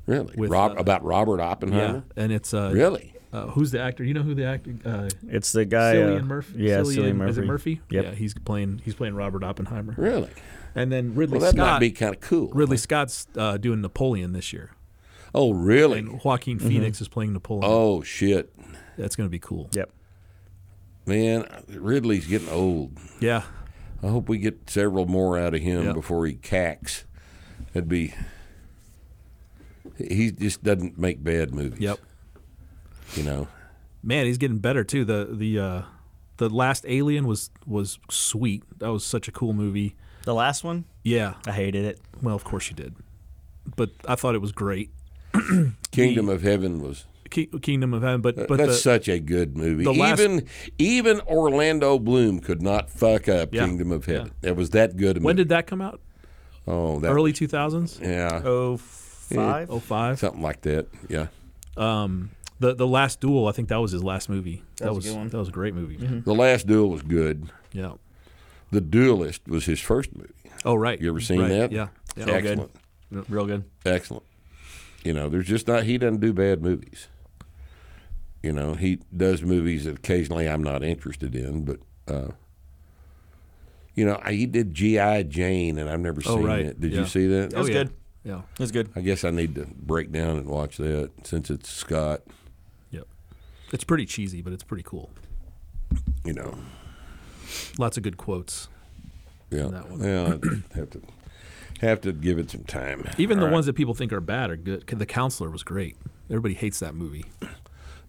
[0.07, 2.03] Really, With, Rob, uh, about Robert Oppenheimer.
[2.15, 3.13] Yeah, and it's uh, Really?
[3.33, 4.03] Uh, who's the actor?
[4.03, 4.73] You know who the actor?
[4.83, 5.95] Uh, It's the guy.
[5.95, 6.53] Cillian uh, Murphy.
[6.57, 7.31] Yeah, Cillian, Cillian Murphy.
[7.31, 7.81] Is it Murphy?
[7.89, 8.03] Yep.
[8.05, 8.81] Yeah, he's playing.
[8.83, 9.93] He's playing Robert Oppenheimer.
[9.97, 10.29] Really?
[10.75, 11.73] And then Ridley Well, that Scott.
[11.73, 12.49] might be kind of cool.
[12.49, 14.71] Ridley Scott's uh, doing Napoleon this year,
[15.35, 15.99] Oh, really?
[15.99, 17.65] and Joaquin Phoenix is playing Napoleon.
[17.67, 18.53] Oh shit,
[18.97, 19.69] That's going to be cool.
[19.73, 19.91] Yep.
[21.05, 21.45] Man!
[21.67, 22.97] Ridley's getting old.
[23.19, 23.43] Yeah,
[24.03, 25.95] I hope we get several more out of him Yep.
[25.95, 27.05] before he cacks.
[27.73, 28.13] That'd be.
[29.97, 31.79] He just doesn't make bad movies.
[31.79, 31.99] Yep.
[33.15, 33.47] You know.
[34.03, 35.05] man, he's getting better too.
[35.05, 35.81] The the uh,
[36.37, 38.63] the last Alien was was sweet.
[38.79, 39.95] That was such a cool movie.
[40.23, 41.33] The last one, Yeah.
[41.47, 41.99] I hated it.
[42.21, 42.95] Well, of course you did,
[43.75, 44.91] but I thought it was great.
[45.91, 47.05] Kingdom of Heaven was.
[47.31, 49.83] Ki- Kingdom of Heaven, but but that's the, such a good movie.
[49.83, 50.47] the last- even
[50.77, 53.65] even Orlando Bloom could not fuck up Yeah.
[53.65, 54.31] Kingdom of Heaven.
[54.43, 55.17] It was that good.
[55.17, 55.37] a when movie.
[55.37, 55.99] did that come out?
[56.67, 57.99] oh that Early two thousands.
[58.01, 59.71] yeah Oh, five.
[59.71, 60.19] Oh five.
[60.19, 61.27] something like that yeah.
[61.77, 62.29] Um,
[62.59, 63.47] the the last duel.
[63.47, 64.61] I think that was his last movie.
[64.77, 65.27] That, was a was good one.
[65.29, 65.95] that was a great movie.
[65.97, 67.49] The Last Duel was good.
[67.71, 67.93] Yeah.
[68.71, 70.29] The Duelist was his first movie.
[70.63, 71.01] Oh right.
[71.01, 71.47] You ever seen Right.
[71.49, 71.71] that?
[71.71, 71.87] Yeah.
[72.15, 72.25] yeah.
[72.29, 72.71] Excellent.
[73.29, 73.63] Real good.
[73.85, 74.23] Excellent.
[75.03, 77.07] You know, there's just not he doesn't do bad movies.
[78.43, 82.29] You know, he does movies that occasionally I'm not interested in, but uh,
[83.95, 86.65] you know, I- he did GI Jane, and I've never Oh, seen right.
[86.65, 86.79] it.
[86.81, 87.01] Did Yeah.
[87.01, 87.53] you see that?
[87.53, 87.73] It was yeah.
[87.73, 87.89] good.
[88.23, 88.41] Yeah.
[88.53, 88.89] It was good.
[88.95, 92.21] I guess I need to break down and watch that since it's Scott.
[92.91, 93.07] Yep.
[93.73, 95.09] It's pretty cheesy, but it's pretty cool.
[96.23, 96.57] You know,
[97.77, 98.69] Lots of good quotes.
[99.49, 99.99] yeah, that one.
[100.01, 100.33] yeah.
[100.33, 101.01] I'd have to
[101.81, 103.05] have to give it some time.
[103.17, 103.53] Even All the right.
[103.53, 104.85] ones that people think are bad are good.
[104.87, 105.97] The Counselor was great.
[106.29, 107.25] Everybody hates that movie.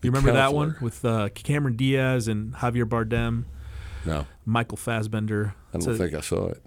[0.02, 3.44] You remember that one with uh, Cameron Diaz and Javier Bardem,
[4.04, 5.54] No, Michael Fassbender?
[5.72, 6.62] I don't a- think I saw it.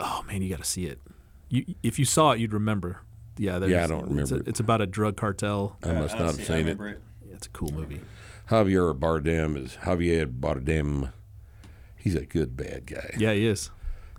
[0.00, 1.00] Oh man, you got to see it.
[1.48, 3.00] You, if you saw it, you'd remember.
[3.36, 4.48] Yeah, Yeah, I don't it's a- remember it.
[4.48, 5.76] It's, about a drug cartel.
[5.82, 6.78] I must not have seen it.
[6.80, 6.94] Yeah,
[7.34, 8.00] it's a cool movie.
[8.50, 11.12] Javier Bardem is Javier Bardem.
[11.96, 13.14] He's a good bad guy.
[13.18, 13.70] Yeah, he is.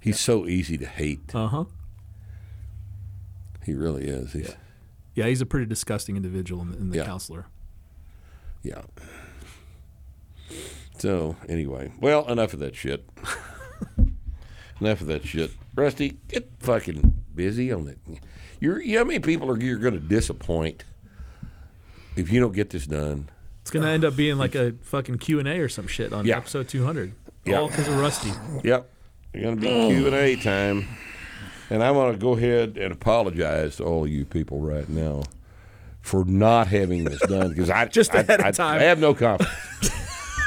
[0.01, 1.33] He's so easy to hate.
[1.35, 1.63] Uh huh.
[3.65, 4.33] He really is.
[4.33, 4.55] He's,
[5.15, 7.05] Yeah, he's a pretty disgusting individual in the, in the Yeah.
[7.05, 7.45] Counselor.
[8.63, 8.81] Yeah.
[10.97, 13.07] So anyway, well, enough of that shit.
[14.79, 15.51] enough of that shit.
[15.75, 17.97] Rusty, get fucking busy on it.
[18.59, 20.83] You're, you know how many people are you're going to disappoint
[22.15, 23.29] if you don't get this done?
[23.61, 26.25] It's gonna end up being like a fucking Q and A or some shit on
[26.25, 26.35] Yeah.
[26.37, 27.13] episode 200.
[27.45, 27.59] Yeah.
[27.59, 28.31] All because of Rusty.
[28.63, 28.89] Yep.
[29.33, 30.85] It's going to be Q and A time,
[31.69, 35.23] and I want to go ahead and apologize to all of you people right now
[36.03, 38.79] for not having this done because I Just I- ahead of time.
[38.79, 39.89] I have no confidence.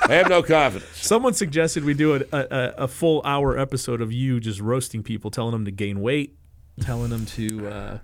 [0.08, 0.88] I have no confidence.
[1.02, 5.30] Someone suggested we do a, a, a full hour episode of you just roasting people,
[5.32, 6.36] telling them to gain weight,
[6.80, 7.68] telling them to.
[7.68, 7.98] Uh,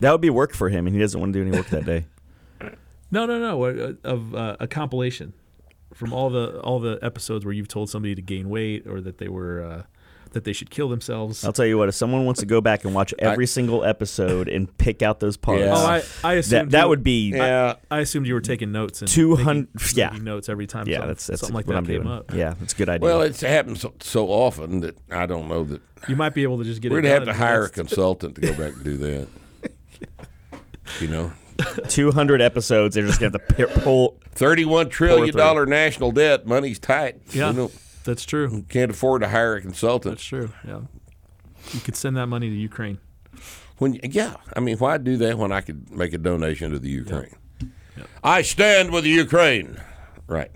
[0.00, 1.84] That would be work for him, and he doesn't want to do any work that
[1.84, 2.06] day.
[3.10, 5.34] no, no, no, uh, of uh, a compilation
[5.92, 9.18] from all the all the episodes where you've told somebody to gain weight or that
[9.18, 9.82] they were uh,
[10.32, 11.44] that they should kill themselves.
[11.44, 11.88] I'll tell you what.
[11.88, 15.36] If someone wants to go back and watch every single episode and pick out those
[15.36, 15.72] parts, Yeah.
[15.74, 17.74] Oh, I, I assumed that that you- would be Yeah.
[17.90, 20.10] I assumed you were taking notes and 200 making- yeah.
[20.10, 20.86] making notes every time.
[20.88, 20.98] yeah.
[20.98, 22.14] some- That's that's something like what that I'm came doing.
[22.14, 22.32] up.
[22.34, 23.04] Yeah, that's a good idea.
[23.04, 26.58] Well, it's happened so, so often that I don't know that You might be able
[26.58, 26.90] to just get.
[26.92, 26.94] It.
[26.94, 29.28] We're gonna have to hire a consultant to go back and do that.
[31.00, 31.32] You know,
[31.88, 32.94] 200 episodes.
[32.94, 34.18] They're just gonna have to pull.
[34.32, 35.38] thirty-one trillion through.
[35.40, 36.46] dollar national debt.
[36.46, 37.20] Money's tight.
[37.30, 37.72] Yeah, We don't-
[38.04, 38.50] that's true.
[38.52, 40.16] You can't afford to hire a consultant.
[40.16, 40.52] That's true.
[40.66, 40.80] Yeah,
[41.72, 42.98] you could send that money to Ukraine.
[43.78, 46.90] When yeah, I mean, why do that when I could make a donation to the
[46.90, 47.34] Ukraine?
[48.24, 49.80] I stand with the Ukraine.
[50.26, 50.50] Right.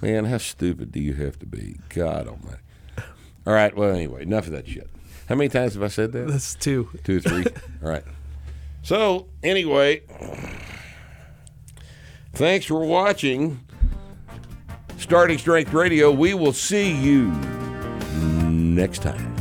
[0.00, 1.76] Man, how stupid do you have to be?
[1.88, 2.60] God Almighty.
[3.46, 3.74] All right.
[3.74, 4.88] Well, anyway, enough of that shit.
[5.28, 6.28] How many times have I said that?
[6.28, 6.90] That's two.
[7.04, 7.44] Two or three.
[7.82, 8.04] All right.
[8.82, 10.02] So anyway,
[12.34, 13.60] thanks for watching
[14.98, 16.10] Starting Strength Radio.
[16.10, 17.30] We will see you
[18.50, 19.33] next time.